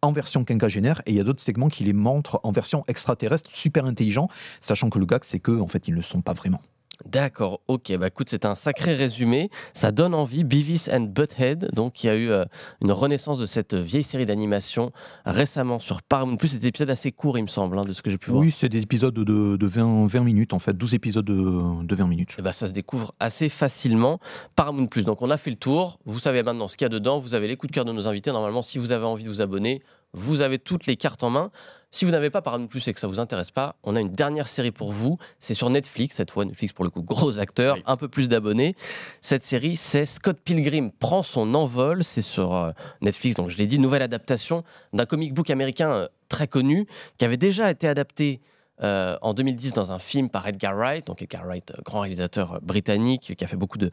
en 0.00 0.12
version 0.12 0.44
quinquagénaire 0.44 1.02
et 1.06 1.10
il 1.10 1.16
y 1.16 1.20
a 1.20 1.24
d'autres 1.24 1.42
segments 1.42 1.68
qui 1.68 1.84
les 1.84 1.92
montrent 1.92 2.40
en 2.44 2.52
version 2.52 2.84
extraterrestre, 2.88 3.50
super 3.52 3.84
intelligent, 3.84 4.28
sachant 4.60 4.90
que 4.90 4.98
le 4.98 5.06
gag 5.06 5.22
c'est 5.22 5.40
que 5.40 5.58
en 5.60 5.66
fait 5.66 5.88
ils 5.88 5.90
ne 5.90 5.96
le 5.96 6.02
sont 6.02 6.22
pas 6.22 6.32
vraiment. 6.32 6.60
D'accord, 7.06 7.60
ok, 7.68 7.96
bah 7.96 8.08
écoute, 8.08 8.28
c'est 8.28 8.44
un 8.44 8.56
sacré 8.56 8.94
résumé. 8.94 9.50
Ça 9.72 9.92
donne 9.92 10.14
envie. 10.14 10.42
Beavis 10.42 10.88
and 10.92 11.02
Butthead, 11.02 11.70
donc 11.72 12.02
il 12.02 12.08
y 12.08 12.10
a 12.10 12.16
eu 12.16 12.30
euh, 12.30 12.44
une 12.82 12.90
renaissance 12.90 13.38
de 13.38 13.46
cette 13.46 13.74
vieille 13.74 14.02
série 14.02 14.26
d'animation 14.26 14.92
récemment 15.24 15.78
sur 15.78 16.02
Paramount 16.02 16.36
Plus. 16.36 16.48
C'est 16.48 16.58
des 16.58 16.66
épisodes 16.66 16.90
assez 16.90 17.12
courts, 17.12 17.38
il 17.38 17.42
me 17.42 17.48
semble, 17.48 17.78
hein, 17.78 17.84
de 17.84 17.92
ce 17.92 18.02
que 18.02 18.10
j'ai 18.10 18.18
pu 18.18 18.30
voir. 18.30 18.42
Oui, 18.42 18.50
c'est 18.50 18.68
des 18.68 18.82
épisodes 18.82 19.14
de, 19.14 19.66
20, 19.66 20.06
20, 20.06 20.20
minutes, 20.20 20.52
en 20.52 20.58
fait, 20.58 20.76
12 20.76 20.94
épisodes 20.94 21.24
de, 21.24 21.94
20 21.94 22.06
minutes. 22.06 22.36
Et 22.38 22.42
bah, 22.42 22.52
ça 22.52 22.66
se 22.66 22.72
découvre 22.72 23.14
assez 23.20 23.48
facilement. 23.48 24.18
Paramount 24.56 24.88
donc 24.96 25.22
on 25.22 25.30
a 25.30 25.38
fait 25.38 25.50
le 25.50 25.56
tour. 25.56 25.98
Vous 26.04 26.18
savez 26.18 26.42
maintenant 26.42 26.68
ce 26.68 26.76
qu'il 26.76 26.84
y 26.84 26.86
a 26.86 26.88
dedans. 26.88 27.18
Vous 27.18 27.34
avez 27.34 27.46
les 27.46 27.56
coups 27.56 27.70
de 27.70 27.74
cœur 27.74 27.84
de 27.84 27.92
nos 27.92 28.08
invités. 28.08 28.32
Normalement, 28.32 28.62
si 28.62 28.78
vous 28.78 28.92
avez 28.92 29.04
envie 29.04 29.24
de 29.24 29.28
vous 29.28 29.40
abonner, 29.40 29.82
vous 30.12 30.40
avez 30.42 30.58
toutes 30.58 30.86
les 30.86 30.96
cartes 30.96 31.22
en 31.22 31.30
main. 31.30 31.50
Si 31.90 32.04
vous 32.04 32.10
n'avez 32.10 32.28
pas 32.28 32.42
Paramount 32.42 32.66
Plus 32.66 32.86
et 32.88 32.92
que 32.92 33.00
ça 33.00 33.06
vous 33.06 33.18
intéresse 33.18 33.50
pas, 33.50 33.76
on 33.82 33.96
a 33.96 34.00
une 34.00 34.12
dernière 34.12 34.46
série 34.46 34.72
pour 34.72 34.92
vous. 34.92 35.18
C'est 35.38 35.54
sur 35.54 35.70
Netflix, 35.70 36.16
cette 36.16 36.30
fois 36.30 36.44
Netflix 36.44 36.74
pour 36.74 36.84
le 36.84 36.90
coup, 36.90 37.02
gros 37.02 37.38
acteur, 37.38 37.78
un 37.86 37.96
peu 37.96 38.08
plus 38.08 38.28
d'abonnés. 38.28 38.74
Cette 39.22 39.42
série, 39.42 39.76
c'est 39.76 40.04
Scott 40.04 40.38
Pilgrim 40.44 40.90
prend 40.90 41.22
son 41.22 41.54
envol. 41.54 42.04
C'est 42.04 42.20
sur 42.20 42.54
euh, 42.54 42.72
Netflix, 43.00 43.36
donc 43.36 43.48
je 43.48 43.56
l'ai 43.56 43.66
dit, 43.66 43.78
nouvelle 43.78 44.02
adaptation 44.02 44.64
d'un 44.92 45.06
comic 45.06 45.32
book 45.32 45.48
américain 45.48 45.90
euh, 45.90 46.08
très 46.28 46.46
connu 46.46 46.86
qui 47.16 47.24
avait 47.24 47.38
déjà 47.38 47.70
été 47.70 47.88
adapté 47.88 48.42
euh, 48.82 49.16
en 49.22 49.32
2010 49.32 49.72
dans 49.72 49.90
un 49.90 49.98
film 49.98 50.28
par 50.28 50.46
Edgar 50.46 50.76
Wright, 50.76 51.06
donc 51.06 51.22
Edgar 51.22 51.46
Wright, 51.46 51.72
grand 51.84 52.00
réalisateur 52.00 52.60
britannique 52.60 53.34
qui 53.34 53.44
a 53.44 53.46
fait 53.46 53.56
beaucoup 53.56 53.78
de, 53.78 53.90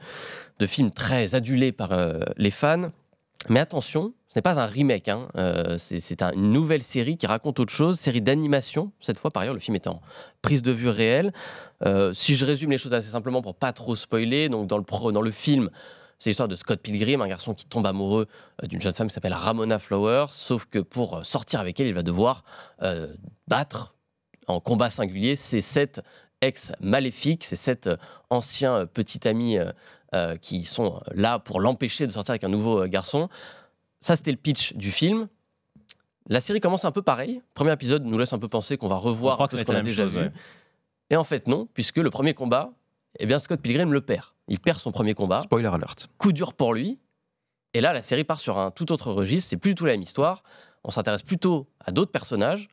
films 0.66 0.92
très 0.92 1.34
adulés 1.34 1.72
par 1.72 1.92
les 2.38 2.52
fans. 2.52 2.92
Mais 3.50 3.60
attention, 3.60 4.14
ce 4.28 4.38
n'est 4.38 4.42
pas 4.42 4.60
un 4.60 4.66
remake, 4.66 5.08
hein. 5.08 5.28
euh, 5.38 5.78
c'est 5.78 6.22
une 6.22 6.52
nouvelle 6.52 6.82
série 6.82 7.18
qui 7.18 7.28
raconte 7.28 7.60
autre 7.60 7.72
chose, 7.72 8.00
série 8.00 8.22
d'animation. 8.22 8.92
Cette 9.00 9.20
fois, 9.20 9.32
par 9.32 9.44
ailleurs, 9.44 9.54
le 9.54 9.60
film 9.60 9.76
est 9.76 9.88
en 9.88 10.02
prise 10.42 10.62
de 10.62 10.72
vue 10.72 10.90
réelle. 10.90 11.32
Euh, 11.86 12.12
si 12.14 12.36
je 12.36 12.46
résume 12.46 12.72
les 12.72 12.78
choses 12.78 12.94
assez 12.94 13.10
simplement 13.10 13.42
pour 13.42 13.56
pas 13.56 13.72
trop 13.72 13.96
spoiler, 13.96 14.50
donc 14.50 14.68
dans 14.68 14.78
le, 15.22 15.32
film, 15.32 15.70
c'est 16.18 16.32
l'histoire 16.32 16.48
de 16.48 16.56
Scott 16.56 16.82
Pilgrim, 16.82 17.22
un 17.22 17.28
garçon 17.28 17.54
qui 17.54 17.66
tombe 17.66 17.86
amoureux 17.86 18.28
euh, 18.64 18.68
d'une 18.68 18.82
jeune 18.82 18.94
femme 18.94 19.08
qui 19.08 19.14
s'appelle 19.14 19.34
Ramona 19.34 19.78
Flowers, 19.78 20.28
sauf 20.32 20.66
que 20.66 20.80
pour 20.80 21.24
sortir 21.24 21.60
avec 21.60 21.80
elle, 21.80 21.88
il 21.88 21.94
va 21.94 22.04
devoir 22.04 22.44
battre 23.48 23.96
en 24.48 24.60
combat 24.60 24.90
singulier 24.90 25.36
ces 25.36 25.62
sept 25.62 26.02
ex 26.42 26.74
maléfiques, 26.80 27.44
ces 27.44 27.56
sept 27.56 27.90
anciens 28.30 28.86
petits 28.86 29.28
amis 29.28 29.58
euh, 30.16 30.38
qui 30.38 30.64
sont 30.64 31.02
là 31.14 31.40
pour 31.40 31.60
l'empêcher 31.60 32.08
de 32.08 32.12
sortir 32.14 32.32
avec 32.32 32.46
un 32.46 32.50
nouveau 32.50 32.84
euh, 32.84 32.88
garçon. 32.88 33.28
Ça, 34.00 34.16
c'était 34.16 34.32
le 34.32 34.38
pitch 34.38 34.74
du 34.74 34.90
film. 34.90 35.28
La 36.30 36.40
série 36.40 36.62
commence 36.62 36.86
un 36.86 36.92
peu 36.92 37.02
pareil. 37.02 37.36
Le 37.36 37.54
premier 37.54 37.74
épisode 37.74 38.06
nous 38.06 38.18
laisse 38.18 38.32
un 38.32 38.40
peu 38.40 38.48
penser 38.48 38.78
qu'on 38.78 38.88
va 38.88 38.96
revoir 38.96 39.38
ce 39.52 39.62
qu'on 39.64 39.76
a 39.76 39.82
déjà 39.82 40.06
vu. 40.06 40.32
Et 41.10 41.18
en 41.18 41.26
fait, 41.26 41.48
non, 41.48 41.68
puisque 41.74 41.98
le 41.98 42.10
premier 42.10 42.34
combat, 42.34 42.72
eh 43.20 43.26
bien, 43.26 43.40
Scott 43.40 43.62
Pilgrim 43.62 43.92
le 43.92 44.00
perd. 44.00 44.28
Il 44.48 44.60
perd 44.62 44.80
son 44.80 44.94
premier 44.94 45.16
combat. 45.16 45.42
Spoiler 45.42 45.68
alert. 45.68 46.08
Coup 46.18 46.32
dur 46.32 46.54
pour 46.54 46.74
lui. 46.74 46.98
Et 47.74 47.82
là, 47.82 47.92
la 47.92 48.02
série 48.02 48.24
part 48.24 48.40
sur 48.40 48.58
un 48.58 48.72
tout 48.72 48.94
autre 48.94 49.12
registre. 49.12 49.50
C'est 49.50 49.58
plus 49.58 49.72
du 49.72 49.76
tout 49.76 49.86
la 49.86 49.92
même 49.92 50.02
histoire. 50.02 50.44
On 50.86 50.92
s'intéresse 50.92 51.24
plutôt 51.24 51.68
à 51.84 51.92
d'autres 51.92 52.12
personnages 52.12 52.70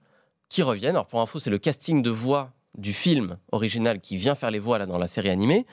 qui 0.49 0.63
reviennent. 0.63 0.95
Alors, 0.95 1.09
pour 1.09 1.21
info, 1.21 1.41
c'est 1.41 1.51
le 1.51 1.59
casting 1.59 2.03
de 2.03 2.11
voix 2.11 2.53
du 2.79 2.93
film 2.93 3.37
original 3.51 4.01
qui 4.01 4.17
vient 4.17 4.37
faire 4.37 4.53
les 4.53 4.61
voix 4.61 4.79
là, 4.79 4.87
dans 4.87 4.99
la 4.99 5.09
série 5.09 5.31
animée. 5.31 5.67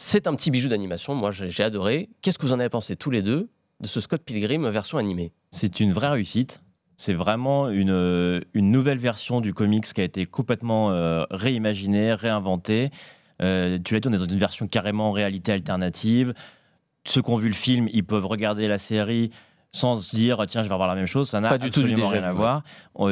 C'est 0.00 0.28
un 0.28 0.36
petit 0.36 0.52
bijou 0.52 0.68
d'animation, 0.68 1.16
moi 1.16 1.32
j'ai 1.32 1.64
adoré. 1.64 2.08
Qu'est-ce 2.22 2.38
que 2.38 2.46
vous 2.46 2.52
en 2.52 2.60
avez 2.60 2.68
pensé 2.68 2.94
tous 2.94 3.10
les 3.10 3.20
deux 3.20 3.50
de 3.80 3.86
ce 3.88 4.00
Scott 4.00 4.22
Pilgrim 4.24 4.64
version 4.68 4.96
animée? 4.96 5.32
C'est 5.50 5.80
une 5.80 5.92
vraie 5.92 6.10
réussite. 6.10 6.60
C'est 6.96 7.14
vraiment 7.14 7.68
une, 7.68 7.90
euh, 7.90 8.40
une, 8.54 8.70
nouvelle 8.70 8.98
version 8.98 9.40
du 9.40 9.52
comics 9.52 9.92
qui 9.92 10.00
a 10.00 10.04
été 10.04 10.24
complètement 10.24 10.92
euh, 10.92 11.24
réimaginée, 11.32 12.14
réinventée. 12.14 12.90
Euh, 13.42 13.76
tu 13.84 13.92
l'as 13.92 13.98
dit, 13.98 14.06
on 14.06 14.12
est 14.12 14.18
dans 14.18 14.24
une 14.24 14.38
version 14.38 14.68
carrément 14.68 15.10
réalité 15.10 15.50
alternative. 15.50 16.32
Ceux 17.04 17.20
qui 17.20 17.30
ont 17.30 17.36
vu 17.36 17.48
le 17.48 17.54
film, 17.54 17.88
ils 17.92 18.04
peuvent 18.04 18.26
regarder 18.26 18.68
la 18.68 18.78
série 18.78 19.32
sans 19.72 19.96
se 19.96 20.14
dire 20.14 20.44
tiens 20.48 20.62
je 20.62 20.68
vais 20.68 20.72
avoir 20.72 20.88
la 20.88 20.94
même 20.94 21.04
chose 21.04 21.28
ça 21.28 21.40
n'a 21.40 21.50
absolument 21.50 22.08
rien 22.08 22.22
à 22.22 22.32
voir 22.32 22.62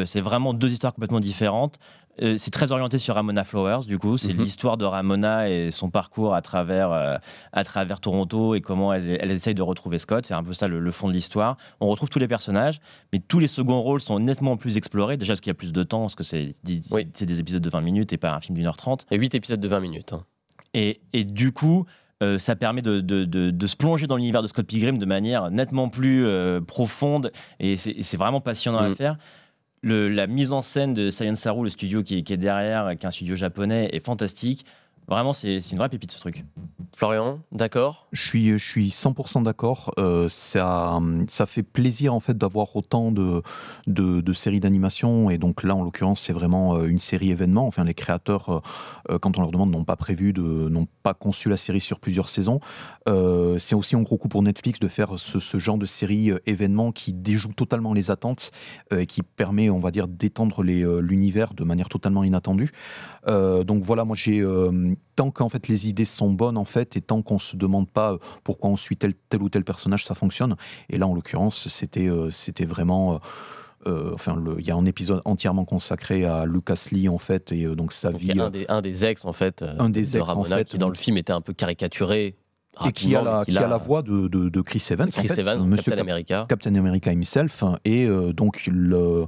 c'est 0.06 0.22
vraiment 0.22 0.54
deux 0.54 0.72
histoires 0.72 0.94
complètement 0.94 1.20
différentes 1.20 1.78
euh, 2.22 2.36
c'est 2.38 2.50
très 2.50 2.72
orienté 2.72 2.98
sur 2.98 3.14
Ramona 3.14 3.44
Flowers, 3.44 3.84
du 3.86 3.98
coup. 3.98 4.16
C'est 4.18 4.32
mhm. 4.32 4.40
l'histoire 4.40 4.76
de 4.76 4.84
Ramona 4.84 5.50
et 5.50 5.70
son 5.70 5.90
parcours 5.90 6.34
à 6.34 6.42
travers, 6.42 6.90
euh, 6.92 7.16
à 7.52 7.64
travers 7.64 8.00
Toronto 8.00 8.54
et 8.54 8.60
comment 8.60 8.92
elle, 8.92 9.18
elle 9.20 9.30
essaye 9.30 9.54
de 9.54 9.62
retrouver 9.62 9.98
Scott. 9.98 10.24
C'est 10.26 10.34
un 10.34 10.42
peu 10.42 10.52
ça 10.52 10.68
le, 10.68 10.90
fond 10.90 11.08
de 11.08 11.12
l'histoire. 11.12 11.56
On 11.80 11.88
retrouve 11.88 12.08
tous 12.08 12.18
les 12.18 12.28
personnages, 12.28 12.80
mais 13.12 13.18
tous 13.18 13.38
les 13.38 13.48
seconds 13.48 13.82
rôles 13.82 14.00
sont 14.00 14.18
nettement 14.18 14.56
plus 14.56 14.76
explorés. 14.76 15.16
Déjà 15.16 15.34
parce 15.34 15.40
qu'il 15.40 15.50
y 15.50 15.52
a 15.52 15.54
plus 15.54 15.72
de 15.72 15.82
temps, 15.82 16.02
parce 16.02 16.14
que 16.14 16.24
c'est 16.24 16.54
des 16.62 17.40
épisodes 17.40 17.62
de 17.62 17.70
20 17.70 17.80
minutes 17.80 18.12
et 18.12 18.16
pas 18.16 18.32
un 18.32 18.40
film 18.40 18.56
d'une 18.56 18.66
heure 18.66 18.76
trente. 18.76 19.06
Et 19.10 19.16
8 19.16 19.34
épisodes 19.34 19.60
de 19.60 19.68
20 19.68 19.80
minutes. 19.80 20.12
Hein. 20.12 20.24
Et, 20.72 21.00
et, 21.12 21.24
du 21.24 21.52
coup, 21.52 21.86
euh, 22.22 22.38
ça 22.38 22.54
permet 22.54 22.82
de, 22.82 23.00
de, 23.00 23.24
de, 23.24 23.66
se 23.66 23.76
plonger 23.76 24.06
dans 24.06 24.16
l'univers 24.16 24.42
de 24.42 24.46
Scott 24.46 24.66
Pilgrim 24.66 24.98
de 24.98 25.06
manière 25.06 25.50
nettement 25.50 25.88
plus 25.88 26.26
profonde 26.66 27.30
et 27.60 27.76
c'est 27.76 28.16
vraiment 28.16 28.40
passionnant 28.40 28.78
à 28.78 28.88
mm. 28.88 29.16
La 29.94 30.26
mise 30.26 30.52
en 30.52 30.62
scène 30.62 30.94
de 30.94 31.10
Science 31.10 31.40
Saru, 31.40 31.64
le 31.64 31.70
studio 31.70 32.02
qui, 32.02 32.18
est 32.18 32.36
derrière, 32.36 32.90
qui 32.98 33.04
est 33.04 33.08
un 33.08 33.10
studio 33.10 33.34
japonais, 33.34 33.90
est 33.92 34.04
fantastique. 34.04 34.66
Vraiment, 35.08 35.32
c'est 35.32 35.58
une 35.58 35.78
vraie 35.78 35.88
pépite 35.88 36.12
ce 36.12 36.18
truc. 36.18 36.44
Florian, 36.96 37.40
d'accord 37.52 38.06
Je 38.12 38.22
suis, 38.22 38.58
je 38.58 38.66
suis 38.66 38.88
100% 38.88 39.42
d'accord. 39.42 39.92
Euh, 39.98 40.30
ça, 40.30 40.98
ça 41.28 41.44
fait 41.44 41.62
plaisir 41.62 42.14
en 42.14 42.20
fait 42.20 42.38
d'avoir 42.38 42.74
autant 42.74 43.12
de, 43.12 43.42
de, 43.86 44.32
séries 44.32 44.60
d'animation 44.60 45.28
et 45.28 45.36
donc 45.36 45.62
là 45.62 45.76
en 45.76 45.82
l'occurrence 45.82 46.22
c'est 46.22 46.32
vraiment 46.32 46.76
euh, 46.76 46.86
une 46.86 46.96
série 46.96 47.30
événement. 47.30 47.66
Enfin 47.66 47.84
les 47.84 47.92
créateurs 47.92 48.62
euh, 49.10 49.18
quand 49.18 49.36
on 49.36 49.42
leur 49.42 49.50
demande 49.50 49.72
n'ont 49.72 49.84
pas 49.84 49.96
prévu 49.96 50.32
de, 50.32 50.40
n'ont 50.40 50.88
pas 51.02 51.12
conçu 51.12 51.50
la 51.50 51.58
série 51.58 51.80
sur 51.80 52.00
plusieurs 52.00 52.30
saisons. 52.30 52.60
c'est 53.06 53.74
aussi 53.74 53.94
un 53.94 54.02
gros 54.02 54.16
coup 54.16 54.28
pour 54.28 54.42
Netflix 54.42 54.80
de 54.80 54.88
faire 54.88 55.18
ce, 55.18 55.38
ce 55.38 55.58
genre 55.58 55.76
de 55.76 55.86
série 55.86 56.32
événement 56.46 56.92
qui 56.92 57.12
déjoue 57.12 57.52
totalement 57.52 57.92
les 57.92 58.10
attentes 58.10 58.52
et 58.90 59.04
qui 59.04 59.22
permet 59.22 59.68
on 59.68 59.78
va 59.78 59.90
dire 59.90 60.08
d'étendre 60.08 60.62
l'univers 60.62 61.52
de 61.52 61.64
manière 61.64 61.90
totalement 61.90 62.24
inattendue. 62.24 62.72
donc 63.26 63.82
voilà 63.84 64.06
moi 64.06 64.16
j'ai 64.16 64.42
tant 65.14 65.30
qu'en 65.30 65.48
fait 65.48 65.68
les 65.68 65.88
idées 65.88 66.04
sont 66.04 66.30
bonnes 66.30 66.56
en 66.56 66.64
fait 66.64 66.96
et 66.96 67.00
tant 67.00 67.22
qu'on 67.22 67.38
se 67.38 67.56
demande 67.56 67.88
pas 67.88 68.12
euh, 68.12 68.18
pourquoi 68.44 68.70
on 68.70 68.76
suit 68.76 68.96
tel, 68.96 69.14
tel 69.28 69.42
ou 69.42 69.48
tel 69.48 69.64
personnage, 69.64 70.04
ça 70.04 70.14
fonctionne. 70.14 70.56
Et 70.90 70.98
là, 70.98 71.06
en 71.06 71.14
l'occurrence, 71.14 71.68
c'était 71.68 72.08
euh, 72.08 72.30
c'était 72.30 72.66
vraiment 72.66 73.20
euh, 73.86 74.12
enfin, 74.14 74.42
il 74.58 74.66
y 74.66 74.70
a 74.70 74.76
un 74.76 74.84
épisode 74.84 75.22
entièrement 75.24 75.64
consacré 75.64 76.24
à 76.24 76.44
Lucas 76.44 76.88
Lee 76.92 77.08
en 77.08 77.18
fait, 77.18 77.52
et 77.52 77.66
donc 77.74 77.92
sa 77.92 78.10
vie. 78.10 78.38
Un 78.38 78.50
des, 78.50 78.66
un, 78.68 78.82
des, 78.82 79.04
ex 79.04 79.24
en 79.24 79.32
fait, 79.32 79.62
un 79.62 79.88
des 79.90 80.02
de 80.02 80.18
ex 80.18 80.20
Ramona, 80.20 80.56
en 80.56 80.58
fait, 80.58 80.68
qui 80.68 80.78
dans 80.78 80.88
le 80.88 80.96
film 80.96 81.16
était 81.16 81.32
un 81.32 81.40
peu 81.40 81.52
caricaturé. 81.52 82.36
Et 82.84 82.92
qui 82.92 83.16
a, 83.16 83.22
la, 83.22 83.42
qui 83.46 83.56
a 83.56 83.66
la 83.66 83.78
voix 83.78 84.02
de, 84.02 84.28
de, 84.28 84.60
Chris 84.60 84.86
Evans, 84.90 85.08
Chris 85.08 85.30
en 85.30 85.34
fait, 85.34 85.40
Evans, 85.40 85.66
Monsieur 85.66 85.92
Captain 85.92 86.02
America. 86.02 86.46
Captain 86.46 86.74
America 86.74 87.10
himself, 87.10 87.64
et 87.86 88.06
donc 88.34 88.68
le 88.70 89.26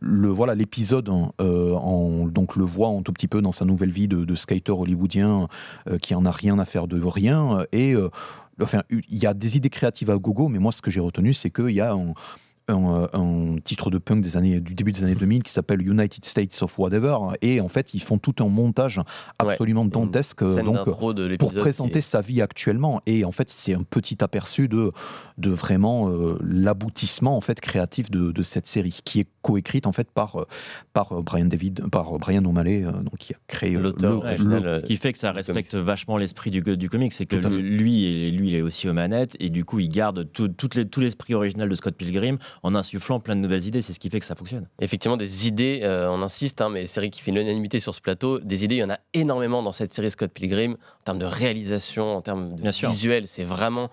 le 0.00 0.28
voilà 0.28 0.54
l'épisode 0.54 1.08
hein, 1.08 1.32
euh, 1.40 2.26
donc 2.28 2.56
le 2.56 2.64
voit 2.64 2.88
un 2.88 3.02
tout 3.02 3.12
petit 3.12 3.28
peu 3.28 3.42
dans 3.42 3.52
sa 3.52 3.64
nouvelle 3.64 3.90
vie 3.90 4.08
de, 4.08 4.34
skater 4.34 4.72
hollywoodien 4.72 5.48
euh, 5.88 5.98
qui 5.98 6.14
en 6.14 6.24
a 6.24 6.30
rien 6.30 6.58
à 6.58 6.64
faire 6.64 6.86
de 6.86 7.02
rien. 7.02 7.64
Et 7.72 7.94
euh, 7.94 8.10
enfin 8.60 8.82
il 8.90 9.02
y 9.08 9.26
a 9.26 9.34
des 9.34 9.56
idées 9.56 9.70
créatives 9.70 10.10
à 10.10 10.16
gogo 10.16 10.48
mais 10.48 10.58
moi 10.58 10.72
ce 10.72 10.82
que 10.82 10.90
j'ai 10.90 11.00
retenu 11.00 11.32
c'est 11.32 11.50
qu'il 11.50 11.70
y 11.70 11.80
a 11.80 11.92
un, 11.92 12.14
un, 12.68 13.08
un, 13.12 13.56
titre 13.62 13.90
de 13.90 13.98
punk 13.98 14.22
des 14.22 14.36
années, 14.36 14.60
du 14.60 14.74
début 14.74 14.92
des 14.92 15.04
années 15.04 15.14
2000 15.14 15.42
qui 15.42 15.52
s'appelle 15.52 15.86
United 15.86 16.24
States 16.24 16.58
of 16.62 16.78
Whatever. 16.78 17.18
Et 17.42 17.60
en 17.60 17.68
fait, 17.68 17.94
ils 17.94 18.02
font 18.02 18.18
tout 18.18 18.34
un 18.40 18.48
montage 18.48 19.00
absolument 19.38 19.84
dantesque 19.84 20.42
donc, 20.42 20.84
pour 21.38 21.52
présenter 21.52 22.00
sa 22.00 22.20
vie 22.20 22.42
actuellement. 22.42 23.00
Et 23.06 23.24
en 23.24 23.30
fait, 23.30 23.50
c'est 23.50 23.74
un 23.74 23.82
petit 23.82 24.22
aperçu 24.22 24.68
de, 24.68 24.92
de 25.38 25.50
vraiment 25.50 26.10
euh, 26.10 26.38
l'aboutissement 26.42 27.36
en 27.36 27.40
fait, 27.40 27.60
créatif 27.60 28.10
de, 28.10 28.32
de, 28.32 28.42
cette 28.42 28.66
série 28.66 28.98
qui 29.04 29.20
est 29.20 29.28
coécrite 29.42 29.86
en 29.86 29.92
fait 29.92 30.10
par, 30.10 30.36
euh, 30.36 30.46
par 30.92 31.12
euh, 31.12 31.22
Brian 31.22 31.46
David, 31.46 31.88
par 31.90 32.18
Brian 32.18 32.44
O'Malley, 32.44 32.82
donc 32.82 33.16
qui 33.18 33.32
a 33.32 33.36
créé 33.46 33.72
l'auteur. 33.72 34.22
Ce 34.36 34.82
qui 34.82 34.96
fait 34.96 35.12
que 35.12 35.18
ça 35.18 35.32
respecte 35.32 35.74
vachement 35.74 36.16
l'esprit 36.16 36.50
du, 36.50 36.62
du 36.62 36.88
comic, 36.88 37.12
c'est 37.12 37.26
que 37.26 37.36
lui, 37.36 38.30
lui, 38.32 38.48
il 38.50 38.54
est 38.54 38.62
aussi 38.62 38.88
aux 38.88 38.92
manettes 38.92 39.36
et 39.38 39.50
du 39.50 39.64
coup, 39.64 39.78
il 39.78 39.88
garde 39.88 40.30
tout, 40.32 40.50
les, 40.74 40.86
tout 40.86 41.00
l'esprit 41.00 41.34
original 41.34 41.68
de 41.68 41.74
Scott 41.74 41.94
Pilgrim 41.94 42.38
en 42.62 42.74
insufflant 42.74 43.20
plein 43.20 43.36
de 43.36 43.40
nouvelles 43.40 43.66
idées. 43.66 43.82
C'est 43.82 43.92
ce 43.92 44.00
qui 44.00 44.10
fait 44.10 44.20
que 44.20 44.26
ça 44.26 44.34
fonctionne. 44.34 44.68
Effectivement, 44.80 45.16
des 45.16 45.46
idées, 45.46 45.80
euh, 45.82 46.10
on 46.10 46.22
insiste, 46.22 46.60
hein, 46.60 46.68
mais 46.68 46.86
série 46.86 47.10
qui 47.10 47.20
fait 47.20 47.32
l'unanimité 47.32 47.80
sur 47.80 47.94
ce 47.94 48.00
plateau, 48.00 48.38
des 48.38 48.64
idées, 48.64 48.76
il 48.76 48.80
y 48.80 48.84
en 48.84 48.90
a 48.90 48.98
énormément 49.14 49.62
dans 49.62 49.72
cette 49.72 49.92
série 49.92 50.10
Scott 50.10 50.32
Pilgrim, 50.32 50.72
en 50.72 51.04
termes 51.04 51.18
de 51.18 51.26
réalisation, 51.26 52.16
en 52.16 52.22
termes 52.22 52.56
de 52.56 52.70
visuel, 52.88 53.26
c'est 53.26 53.44
vraiment 53.44 53.90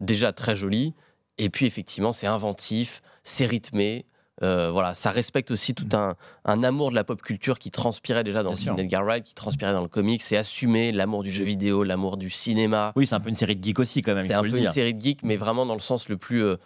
déjà 0.00 0.32
très 0.32 0.56
joli. 0.56 0.94
Et 1.38 1.50
puis 1.50 1.66
effectivement, 1.66 2.12
c'est 2.12 2.26
inventif, 2.26 3.02
c'est 3.22 3.46
rythmé. 3.46 4.06
Euh, 4.42 4.70
voilà, 4.70 4.92
ça 4.92 5.10
respecte 5.10 5.50
aussi 5.50 5.74
tout 5.74 5.88
un, 5.94 6.14
amour 6.44 6.90
de 6.90 6.94
la 6.94 7.04
pop 7.04 7.22
culture 7.22 7.58
qui 7.58 7.70
transpirait 7.70 8.22
déjà 8.22 8.42
dans 8.42 8.50
le 8.50 8.56
film 8.56 8.76
d'Edgar 8.76 9.02
Wright, 9.02 9.24
qui 9.24 9.34
transpirait 9.34 9.72
dans 9.72 9.82
le 9.82 9.88
comics. 9.88 10.22
C'est 10.22 10.36
assumer 10.36 10.92
l'amour 10.92 11.22
du 11.22 11.30
jeu 11.30 11.44
vidéo, 11.44 11.84
l'amour 11.84 12.18
du 12.18 12.28
cinéma. 12.28 12.92
Oui, 12.96 13.06
c'est 13.06 13.14
un 13.14 13.20
peu 13.20 13.30
une 13.30 13.34
série 13.34 13.56
de 13.56 13.64
geeks 13.64 13.78
aussi 13.78 14.02
quand 14.02 14.14
même. 14.14 14.26
C'est 14.26 14.34
un 14.34 14.42
peu 14.42 14.58
une 14.58 14.72
série 14.72 14.92
de 14.92 15.00
geeks, 15.00 15.22
mais 15.22 15.36
vraiment 15.36 15.64
dans 15.64 15.74
le 15.74 15.80
sens 15.80 16.08
le 16.08 16.18
plus 16.18 16.42
euh, 16.42 16.56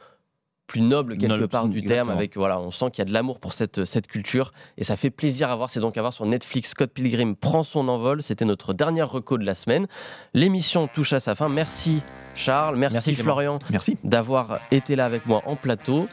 plus 0.70 0.82
noble 0.82 1.18
quelque 1.18 1.46
part 1.46 1.68
du 1.68 1.82
terme. 1.82 2.10
Avec 2.10 2.36
voilà, 2.36 2.60
on 2.60 2.70
sent 2.70 2.86
qu'il 2.92 3.00
y 3.00 3.02
a 3.02 3.04
de 3.06 3.12
l'amour 3.12 3.40
pour 3.40 3.52
cette 3.52 3.84
cette 3.84 4.06
culture 4.06 4.52
et 4.78 4.84
ça 4.84 4.96
fait 4.96 5.10
plaisir 5.10 5.50
à 5.50 5.56
voir. 5.56 5.68
C'est 5.68 5.80
donc 5.80 5.98
à 5.98 6.00
voir 6.00 6.12
sur 6.12 6.26
Netflix. 6.26 6.70
Scott 6.70 6.92
Pilgrim 6.92 7.34
prend 7.34 7.64
son 7.64 7.88
envol. 7.88 8.22
C'était 8.22 8.44
notre 8.44 8.72
dernière 8.72 9.10
reco 9.10 9.36
de 9.36 9.44
la 9.44 9.54
semaine. 9.54 9.88
L'émission 10.32 10.86
touche 10.86 11.12
à 11.12 11.18
sa 11.18 11.34
fin. 11.34 11.48
Merci 11.48 12.02
Charles, 12.36 12.76
merci, 12.76 13.14
Florian, 13.14 13.58
merci 13.70 13.98
d'avoir 14.04 14.60
été 14.70 14.96
là 14.96 15.04
avec 15.04 15.26
moi 15.26 15.42
en 15.46 15.56
plateau. 15.56 16.08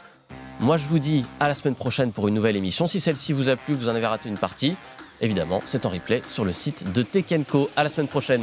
Moi, 0.60 0.76
je 0.76 0.86
vous 0.86 0.98
dis 0.98 1.24
à 1.38 1.46
la 1.46 1.54
semaine 1.54 1.76
prochaine 1.76 2.10
pour 2.10 2.26
une 2.26 2.34
nouvelle 2.34 2.56
émission. 2.56 2.88
Si 2.88 3.00
celle-ci 3.00 3.32
vous 3.32 3.48
a 3.48 3.56
plu, 3.56 3.74
vous 3.74 3.88
en 3.88 3.94
avez 3.94 4.06
raté 4.06 4.28
une 4.28 4.36
partie, 4.36 4.74
évidemment, 5.20 5.62
c'est 5.64 5.86
en 5.86 5.88
replay 5.88 6.20
sur 6.26 6.44
le 6.44 6.52
site 6.52 6.92
de 6.92 7.02
Tekenco. 7.02 7.70
À 7.76 7.84
la 7.84 7.88
semaine 7.88 8.08
prochaine. 8.08 8.42